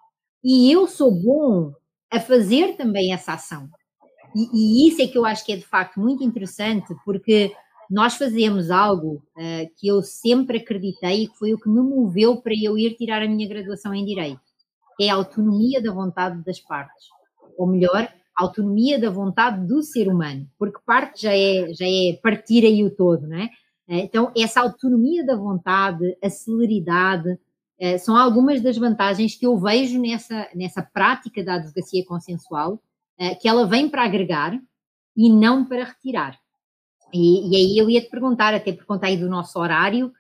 [0.45, 1.73] E eu sou bom
[2.09, 3.69] a fazer também essa ação.
[4.33, 7.53] E, e, isso é que eu acho que é de facto muito interessante, porque
[7.91, 12.41] nós fazemos algo uh, que eu sempre acreditei e que foi o que me moveu
[12.41, 14.41] para eu ir tirar a minha graduação em Direito,
[15.01, 17.07] é a autonomia da vontade das partes.
[17.57, 22.19] Ou melhor, a autonomia da vontade do ser humano, porque parte já é, já é
[22.23, 23.51] partir aí o todo, não é?
[23.89, 27.39] Eh, então, essa autonomia da vontade, a celeridade,
[27.79, 32.81] eh, são algumas das vantagens que eu vejo nessa, nessa prática da advocacia consensual,
[33.19, 34.57] eh, que ela vem para agregar
[35.17, 36.39] e não para retirar.
[37.13, 40.13] E, e aí eu ia te perguntar, até por conta aí do nosso horário,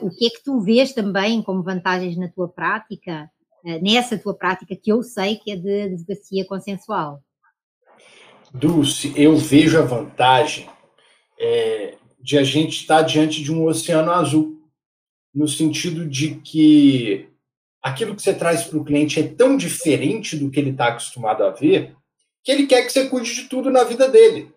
[0.00, 3.28] o que é que tu vês também como vantagens na tua prática,
[3.82, 7.20] nessa tua prática que eu sei que é de advocacia consensual?
[8.54, 10.66] Dulce, eu vejo a vantagem
[11.38, 14.58] é, de a gente estar diante de um oceano azul
[15.34, 17.28] no sentido de que
[17.82, 21.44] aquilo que você traz para o cliente é tão diferente do que ele está acostumado
[21.44, 21.94] a ver,
[22.42, 24.52] que ele quer que você cuide de tudo na vida dele.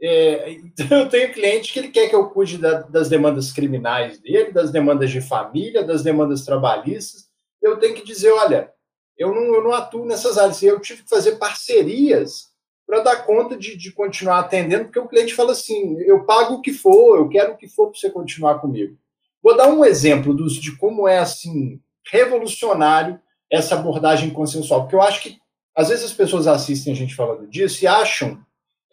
[0.00, 4.18] É, então, eu tenho cliente que ele quer que eu cuide da, das demandas criminais
[4.18, 7.27] dele, das demandas de família, das demandas trabalhistas.
[7.60, 8.72] Eu tenho que dizer, olha,
[9.16, 10.62] eu não, eu não atuo nessas áreas.
[10.62, 12.48] Eu tive que fazer parcerias
[12.86, 16.62] para dar conta de, de continuar atendendo, porque o cliente fala assim: eu pago o
[16.62, 18.96] que for, eu quero o que for para você continuar comigo.
[19.42, 21.80] Vou dar um exemplo dos, de como é assim
[22.10, 25.38] revolucionário essa abordagem consensual, porque eu acho que
[25.74, 28.40] às vezes as pessoas assistem a gente falando disso e acham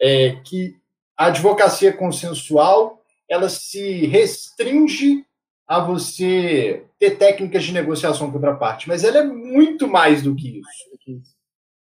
[0.00, 0.76] é, que
[1.16, 5.24] a advocacia consensual ela se restringe
[5.66, 10.34] a você ter técnicas de negociação com outra parte, mas ela é muito mais do
[10.34, 11.26] que isso.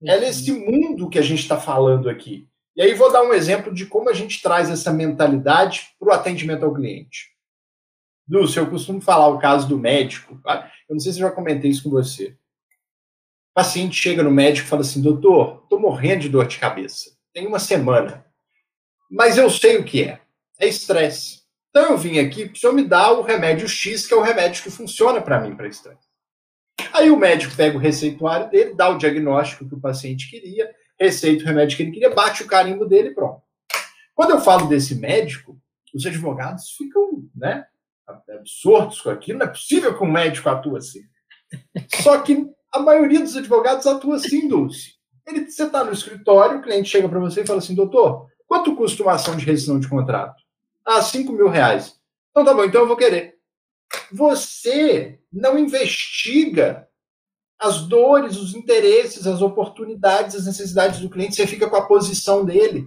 [0.03, 2.47] Ela é esse mundo que a gente está falando aqui.
[2.75, 6.11] E aí vou dar um exemplo de como a gente traz essa mentalidade para o
[6.11, 7.29] atendimento ao cliente.
[8.27, 10.39] Lúcio, eu costumo falar o caso do médico.
[10.89, 12.29] Eu não sei se eu já comentei isso com você.
[12.29, 17.15] O paciente chega no médico e fala assim: doutor, estou morrendo de dor de cabeça.
[17.33, 18.25] Tem uma semana.
[19.09, 20.19] Mas eu sei o que é.
[20.59, 21.44] É estresse.
[21.75, 24.63] Então eu vim aqui o senhor me dar o remédio X, que é o remédio
[24.63, 26.07] que funciona para mim para estresse.
[26.93, 31.43] Aí o médico pega o receituário dele, dá o diagnóstico que o paciente queria, receita
[31.43, 33.41] o remédio que ele queria, bate o carimbo dele e pronto.
[34.13, 35.59] Quando eu falo desse médico,
[35.93, 37.65] os advogados ficam né,
[38.07, 39.39] absortos com aquilo.
[39.39, 41.01] Não é possível que um médico atue assim.
[42.01, 44.93] Só que a maioria dos advogados atua assim, Dulce.
[45.27, 48.77] Ele, você está no escritório, o cliente chega para você e fala assim, doutor, quanto
[48.77, 50.44] custa uma ação de rescisão de contrato?
[50.85, 51.95] Ah, 5 mil reais.
[52.31, 53.35] Então tá bom, então eu vou querer.
[54.11, 56.87] Você não investiga
[57.59, 62.45] as dores, os interesses, as oportunidades, as necessidades do cliente, você fica com a posição
[62.45, 62.85] dele.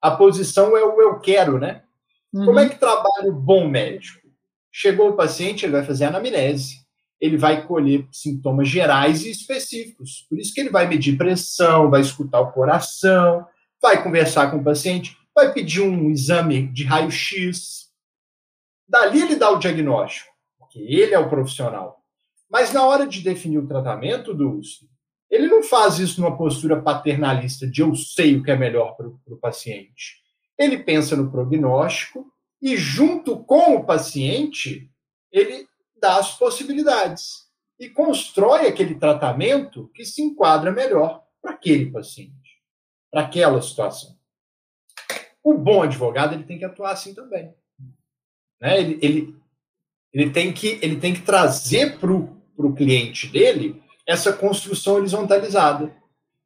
[0.00, 1.82] A posição é o eu quero, né?
[2.32, 2.46] Uhum.
[2.46, 4.28] Como é que trabalha o bom médico?
[4.70, 6.76] Chegou o paciente, ele vai fazer anamnese,
[7.20, 10.24] ele vai colher sintomas gerais e específicos.
[10.28, 13.44] Por isso que ele vai medir pressão, vai escutar o coração,
[13.82, 17.92] vai conversar com o paciente, vai pedir um exame de raio-x.
[18.88, 22.02] Dali ele dá o diagnóstico, porque ele é o profissional.
[22.50, 24.88] Mas na hora de definir o tratamento, Dulce,
[25.30, 29.06] ele não faz isso numa postura paternalista de eu sei o que é melhor para
[29.06, 30.16] o paciente.
[30.58, 32.26] Ele pensa no prognóstico
[32.60, 34.90] e, junto com o paciente,
[35.30, 35.68] ele
[36.00, 37.46] dá as possibilidades
[37.78, 42.60] e constrói aquele tratamento que se enquadra melhor para aquele paciente,
[43.08, 44.17] para aquela situação.
[45.48, 47.54] O bom advogado ele tem que atuar assim também.
[48.60, 48.78] Né?
[48.78, 49.36] Ele, ele,
[50.12, 55.90] ele, tem que, ele tem que trazer para o cliente dele essa construção horizontalizada.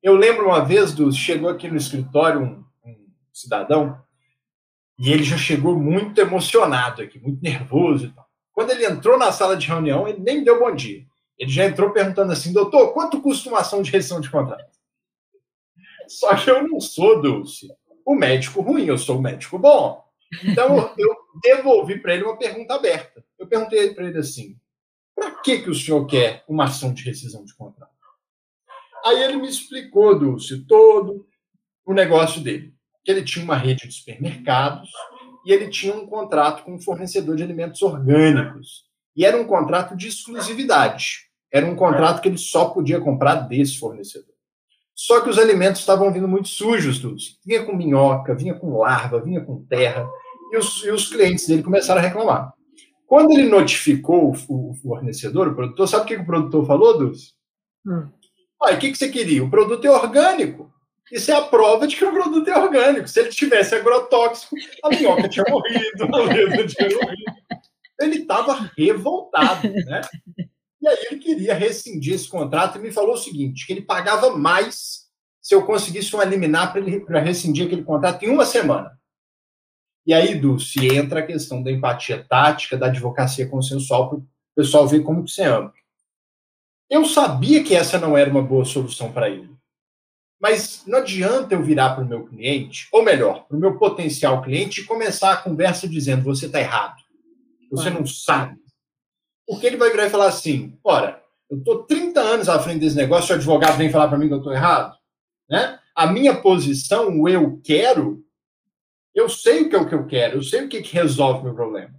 [0.01, 2.97] Eu lembro uma vez, do, chegou aqui no escritório um, um
[3.33, 4.01] cidadão
[4.97, 8.25] e ele já chegou muito emocionado aqui, muito nervoso e tal.
[8.53, 11.05] Quando ele entrou na sala de reunião, ele nem deu bom dia.
[11.37, 14.71] Ele já entrou perguntando assim, doutor, quanto custa uma ação de rescisão de contrato?
[16.07, 17.69] Só que eu não sou, Dulce,
[18.05, 20.05] o médico ruim, eu sou o médico bom.
[20.45, 23.25] Então, eu devolvi para ele uma pergunta aberta.
[23.39, 24.57] Eu perguntei para ele assim,
[25.15, 27.93] para que, que o senhor quer uma ação de rescisão de contrato?
[29.05, 31.27] Aí ele me explicou, Dulce, todo
[31.85, 32.73] o negócio dele
[33.05, 34.91] que ele tinha uma rede de supermercados
[35.45, 38.85] e ele tinha um contrato com um fornecedor de alimentos orgânicos.
[39.17, 41.29] E era um contrato de exclusividade.
[41.51, 44.32] Era um contrato que ele só podia comprar desse fornecedor.
[45.03, 47.37] Só que os alimentos estavam vindo muito sujos, todos.
[47.45, 50.09] Vinha com minhoca, vinha com larva, vinha com terra.
[50.53, 52.53] E os, e os clientes dele começaram a reclamar.
[53.05, 57.33] Quando ele notificou o, fornecedor, o produtor, sabe o que o produtor falou, Dulce?
[57.85, 58.09] Hum.
[58.61, 59.43] o que, que você queria?
[59.43, 60.73] O produto é orgânico.
[61.11, 63.09] Isso é a prova de que o produto é orgânico.
[63.09, 67.43] Se ele tivesse agrotóxico, a minhoca tinha morrido, a tinha morrido.
[68.01, 70.01] Ele estava revoltado, né?
[70.83, 74.37] E aí ele queria rescindir esse contrato e me falou o seguinte, que ele pagava
[74.37, 75.03] mais
[75.41, 78.99] se eu conseguisse um liminar para rescindir aquele contrato em uma semana.
[80.05, 84.27] E aí, Dulce, entra a questão da empatia tática, da advocacia consensual, para o
[84.57, 85.73] pessoal ver como que você ama.
[86.91, 89.51] Eu sabia que essa não era uma boa solução para ele.
[90.41, 94.43] Mas não adianta eu virar para o meu cliente, ou melhor, para o meu potencial
[94.43, 97.01] cliente, e começar a conversa dizendo: você está errado,
[97.71, 98.62] você não sabe.
[99.47, 102.97] Porque ele vai virar e falar assim: ora, eu estou 30 anos à frente desse
[102.97, 104.97] negócio, o advogado vem falar para mim que eu estou errado.
[105.49, 105.79] Né?
[105.95, 108.25] A minha posição, o eu quero,
[109.15, 111.45] eu sei o que é o que eu quero, eu sei o que, que resolve
[111.45, 111.95] meu problema.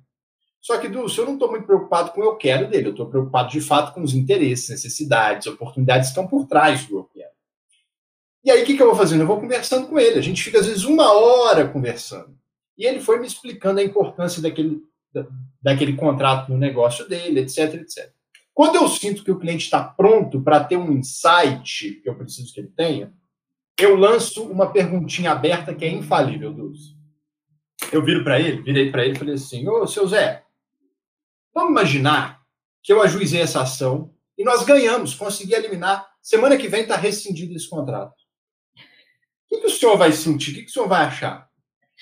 [0.59, 3.09] Só que, Dulce, eu não estou muito preocupado com o eu quero dele, eu estou
[3.09, 7.33] preocupado de fato com os interesses, necessidades, oportunidades que estão por trás do eu quero.
[8.45, 9.21] E aí, o que, que eu vou fazendo?
[9.21, 10.19] Eu vou conversando com ele.
[10.19, 12.37] A gente fica, às vezes, uma hora conversando.
[12.77, 14.81] E ele foi me explicando a importância daquele,
[15.13, 15.25] da,
[15.63, 18.11] daquele contrato no negócio dele, etc, etc.
[18.53, 22.53] Quando eu sinto que o cliente está pronto para ter um insight que eu preciso
[22.53, 23.13] que ele tenha,
[23.79, 26.95] eu lanço uma perguntinha aberta que é infalível, Dulce.
[27.91, 30.43] eu viro para ele, virei para ele e falei assim: Ô, seu Zé,
[31.53, 32.41] vamos imaginar
[32.83, 36.07] que eu ajuizei essa ação e nós ganhamos, consegui eliminar.
[36.21, 38.13] Semana que vem está rescindido esse contrato.
[39.45, 40.51] O que, que, o senhor vai sentir?
[40.51, 41.47] O que, que o senhor vai achar?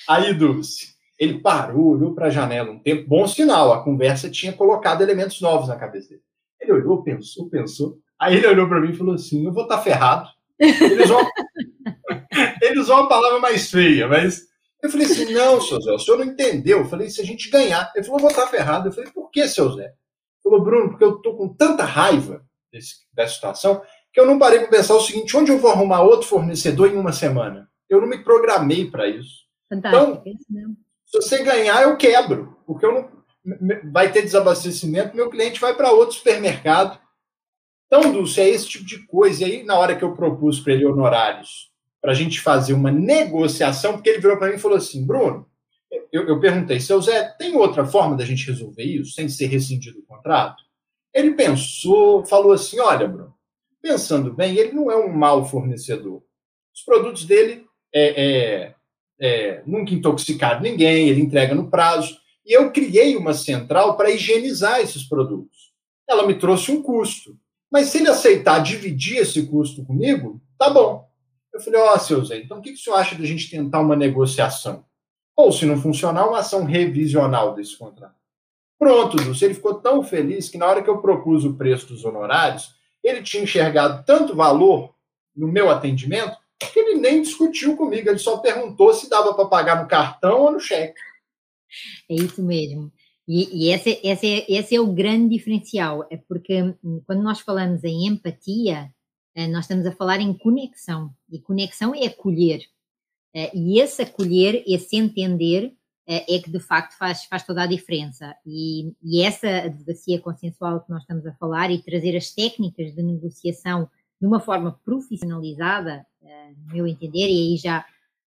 [0.08, 4.52] Aí, Dulce, ele parou, olhou para a janela um tempo, bom sinal, a conversa tinha
[4.52, 6.24] colocado elementos novos na cabeça dele.
[6.60, 8.00] Ele olhou, pensou, pensou.
[8.20, 10.28] Aí ele olhou para mim e falou assim: Eu vou estar tá ferrado.
[10.60, 11.22] Eles vão,
[12.60, 14.48] eles vão a palavra mais feia, mas
[14.82, 16.80] eu falei assim: Não, seu Zé, o senhor não entendeu.
[16.80, 18.90] Eu falei: Se a gente ganhar, ele falou: Eu vou estar tá ferrado.
[18.90, 19.84] Eu falei: Por que, seu Zé?
[19.84, 19.94] Ele
[20.44, 22.44] falou: Bruno, porque eu estou com tanta raiva
[22.74, 26.02] desse, dessa situação que eu não parei para pensar o seguinte: onde eu vou arrumar
[26.02, 27.70] outro fornecedor em uma semana?
[27.88, 29.42] Eu não me programei para isso.
[29.70, 30.76] Fantástico, então,
[31.12, 33.22] se você ganhar, eu quebro, porque eu não
[33.92, 36.98] vai ter desabastecimento, meu cliente vai para outro supermercado.
[37.88, 39.44] Então, Dulce, é esse tipo de coisa.
[39.44, 42.92] E aí, na hora que eu propus para ele honorários, para a gente fazer uma
[42.92, 45.46] negociação, porque ele virou para mim e falou assim: Bruno,
[46.12, 50.00] eu, eu perguntei, seu Zé, tem outra forma da gente resolver isso sem ser rescindido
[50.00, 50.64] o contrato?
[51.14, 53.34] Ele pensou, falou assim: olha, Bruno,
[53.82, 56.24] pensando bem, ele não é um mau fornecedor.
[56.74, 58.76] Os produtos dele é, é
[59.22, 62.18] é, nunca intoxicar ninguém, ele entrega no prazo.
[62.44, 65.72] E eu criei uma central para higienizar esses produtos.
[66.10, 67.38] Ela me trouxe um custo.
[67.72, 71.08] Mas se ele aceitar dividir esse custo comigo, tá bom.
[71.54, 73.28] Eu falei, ó, oh, seu Zé, então o que, que o senhor acha de a
[73.28, 74.84] gente tentar uma negociação?
[75.36, 78.16] Ou, se não funcionar, uma ação revisional desse contrato.
[78.80, 82.04] Pronto, Dulce, ele ficou tão feliz que na hora que eu propus o preço dos
[82.04, 84.96] honorários, ele tinha enxergado tanto valor
[85.36, 89.82] no meu atendimento que ele nem discutiu comigo, ele só perguntou se dava para pagar
[89.82, 91.00] no cartão ou no cheque.
[92.10, 92.92] É isso mesmo.
[93.28, 97.84] E, e esse, esse, esse, é o grande diferencial, é porque hum, quando nós falamos
[97.84, 98.92] em empatia,
[99.36, 102.62] eh, nós estamos a falar em conexão, e conexão é acolher.
[103.34, 105.74] Eh, e esse acolher, esse entender,
[106.08, 108.36] eh, é que de facto faz, faz toda a diferença.
[108.46, 113.02] E, e essa advocacia consensual que nós estamos a falar e trazer as técnicas de
[113.02, 113.90] negociação
[114.22, 117.84] de uma forma profissionalizada, uh, no meu entender, e aí já,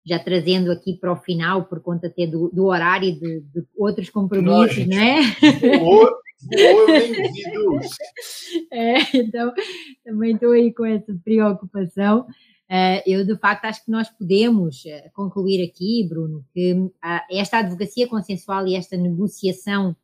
[0.06, 4.08] já trazendo aqui para o final, por conta até do, do horário de, de outros
[4.08, 5.20] compromissos, não, é?
[8.72, 9.52] é, então,
[10.04, 12.26] também estou aí com essa preocupação.
[12.70, 16.90] Uh, eu, de facto, acho que nós podemos uh, concluir aqui, Bruno, que uh,
[17.28, 19.96] esta advocacia consensual e esta negociação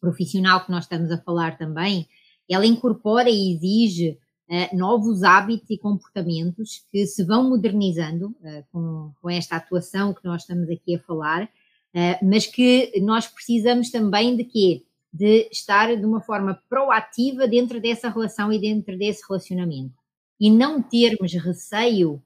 [0.00, 2.08] profissional que nós estamos a falar também,
[2.50, 4.18] ela incorpora e exige
[4.52, 10.24] uh, novos hábitos e comportamentos que se vão modernizando uh, com, com, esta atuação que
[10.24, 14.82] nós estamos aqui a falar, uh, mas que nós precisamos também de quê?
[15.10, 19.94] De estar de uma forma proativa dentro dessa relação e dentro desse relacionamento.
[20.38, 22.20] E não termos receio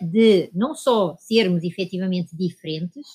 [0.00, 3.06] de não só sermos efetivamente diferentes,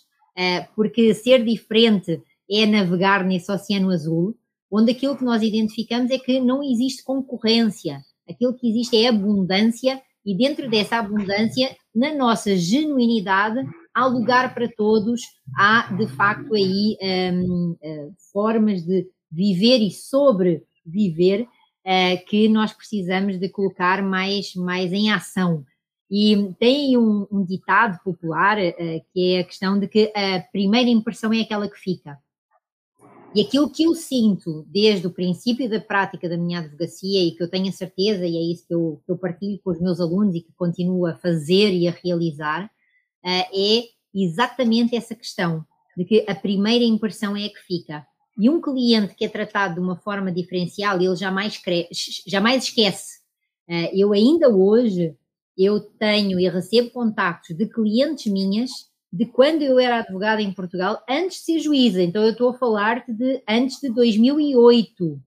[0.76, 4.36] porque ser diferente é navegar nesse oceano azul,
[4.70, 10.02] onde aquilo que nós identificamos é que não existe concorrência, Aquilo que existe é abundância
[10.26, 13.60] e dentro dessa abundância, na nossa genuinidade,
[13.94, 15.22] há lugar para todos,
[15.58, 22.72] há de facto aí um, uh, hum, formas de viver e sobreviver uh, que nós
[22.72, 25.66] precisamos de colocar mais, mais em ação.
[26.10, 30.90] E tem um, um ditado popular uh, que é a questão de que a primeira
[30.90, 32.18] impressão é aquela que fica.
[33.34, 37.42] E aquilo que eu sinto desde o princípio da prática da minha advocacia e que
[37.42, 40.02] eu tenho a certeza, e é isso que eu, que eu partilho com os meus
[40.02, 42.70] alunos e que continuo a fazer e a realizar, uh,
[43.26, 45.66] é exatamente essa questão
[45.96, 48.06] de que a primeira impressão é a que fica.
[48.38, 51.88] E um cliente que é tratado de uma forma diferencial, ele jamais, cre...
[52.28, 53.20] jamais esquece.
[53.66, 55.16] Uh, eu ainda hoje,
[55.58, 61.04] eu tenho e recebo contactos de clientes minhas de quando eu era advogada em Portugal,
[61.10, 62.02] antes de ser juíza.
[62.02, 65.22] Então, eu estou a falar-te de antes de 2008.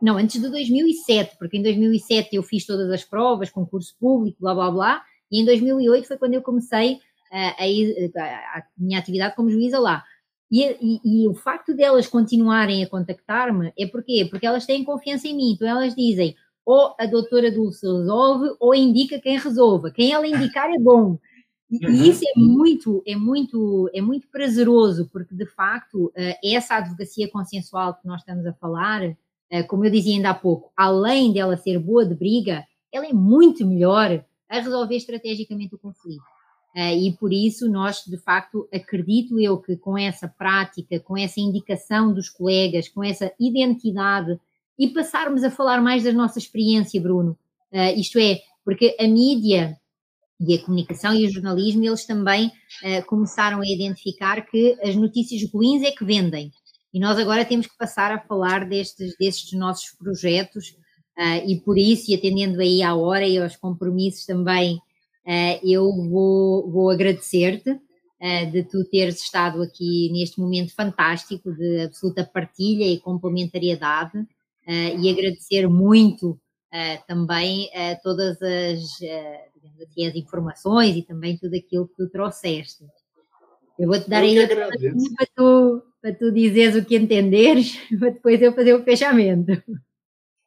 [0.00, 4.54] Não, antes de 2007, porque em 2007 eu fiz todas as provas, concurso público, blá
[4.54, 7.00] blá blá, e em 2008 foi quando eu comecei
[7.32, 10.04] a, a, a minha atividade como juíza lá.
[10.50, 15.26] E, e, e, o facto delas continuarem a contactar-me é porque Porque elas têm confiança
[15.26, 15.52] em mim.
[15.52, 19.90] Então elas dizem, ou a doutora Dulce resolve, ou indica quem resolva.
[19.90, 21.18] Quem ela indicar é bom.
[21.72, 21.92] E, uhum.
[22.04, 27.94] isso é muito, é muito, é muito prazeroso, porque de facto eh, essa advocacia consensual
[27.94, 29.16] que nós estamos a falar,
[29.48, 32.62] eh, como eu dizia ainda há pouco, além dela ser boa de briga,
[32.92, 36.22] ela é muito melhor a resolver estrategicamente o conflito.
[36.76, 41.40] Eh, e por isso nós, de facto, acredito eu que com essa prática, com essa
[41.40, 44.38] indicação dos colegas, com essa identidade
[44.78, 47.38] e passarmos a falar mais da nossa experiência, Bruno,
[47.96, 49.78] isto é, porque a mídia
[50.46, 55.48] e a comunicação e o jornalismo, eles também uh, começaram a identificar que as notícias
[55.52, 56.50] ruins é que vendem.
[56.92, 60.70] E nós agora temos que passar a falar destes, destes nossos projetos
[61.16, 65.90] uh, e por isso, e atendendo aí à hora e aos compromissos também, uh, eu
[66.08, 67.80] vou, vou agradecer-te
[68.52, 74.16] de tu teres estado aqui neste momento fantástico de absoluta partilha e complementariedade
[74.64, 76.38] e agradecer muito
[77.08, 77.68] também
[78.04, 78.80] todas as
[79.80, 82.84] assim, as informações e também tudo aquilo que tu trouxeste.
[83.78, 88.40] Eu vou-te dar aí a para tu, para tu dizeres o que entenderes, para depois
[88.42, 89.62] eu fazer o fechamento.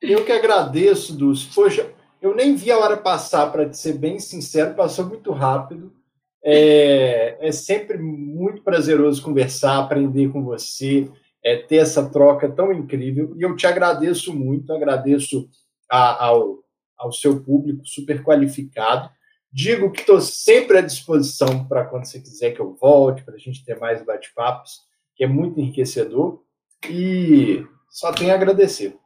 [0.01, 1.47] Eu que agradeço, Dulce.
[1.53, 1.89] Poxa,
[2.21, 5.91] eu nem vi a hora passar, para te ser bem sincero, passou muito rápido.
[6.43, 11.09] É, é sempre muito prazeroso conversar, aprender com você,
[11.43, 13.33] é, ter essa troca tão incrível.
[13.37, 15.49] E eu te agradeço muito, agradeço
[15.89, 16.63] a, ao,
[16.97, 19.09] ao seu público super qualificado.
[19.51, 23.39] Digo que estou sempre à disposição para quando você quiser que eu volte, para a
[23.39, 24.81] gente ter mais bate-papos,
[25.15, 26.43] que é muito enriquecedor.
[26.89, 28.97] E só tenho a agradecer.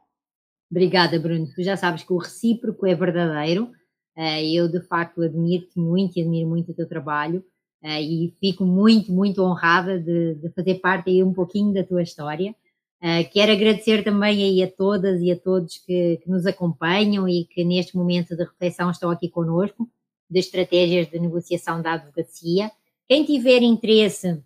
[0.70, 1.48] Obrigada, Bruno.
[1.54, 3.70] Tu já sabes que o recíproco é verdadeiro.
[4.16, 7.44] Eh, eu, de facto, admiro-te muito e admiro muito o teu trabalho.
[7.82, 12.02] Eh, e fico muito, muito honrada de, de fazer parte aí um pouquinho da tua
[12.02, 12.54] história.
[13.02, 17.44] Eh, quero agradecer também aí a todas e a todos que, que nos acompanham e
[17.46, 19.88] que neste momento de reflexão estão aqui conosco
[20.28, 22.70] de estratégias de negociação da advocacia.
[23.08, 24.40] Quem tiver interesse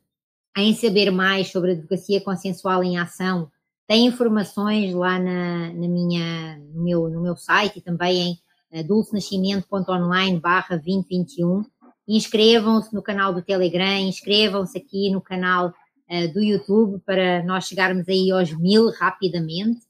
[0.57, 3.50] em saber mais sobre advocacia consensual em ação,
[3.86, 8.38] tem informações lá na, na minha, no, meu, no meu site e também
[8.72, 11.64] em uh, dulcenascimento.online barra 2021.
[12.07, 15.74] Inscrevam-se no canal do Telegram, inscrevam-se aqui no canal
[16.11, 19.80] uh, do YouTube para nós chegarmos aí aos mil rapidamente.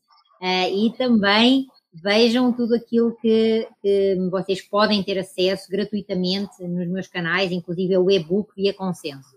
[0.41, 7.07] Uh, e também vejam tudo aquilo que, que, vocês podem ter acesso gratuitamente nos meus
[7.07, 9.37] canais, inclusive o e-book via consenso.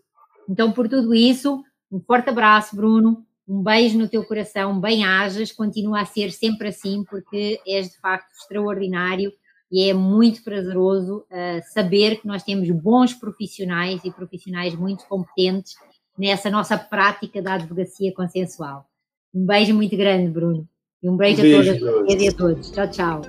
[0.49, 6.01] Então, por tudo isso, um forte abraço, Bruno, um beijo no teu coração, bem-ajas, continua
[6.01, 9.31] a ser sempre assim, porque és de facto extraordinário
[9.71, 15.75] e é muito prazeroso uh, saber que nós temos bons profissionais e profissionais muito competentes
[16.17, 18.85] nessa nossa prática da advocacia consensual.
[19.33, 20.67] Um beijo muito grande, Bruno.
[21.01, 22.71] E um beijo, um beijo a todas e a todos.
[22.71, 23.21] Tchau, tchau.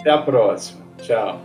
[0.00, 0.84] Até a próxima.
[0.98, 1.40] Tchau.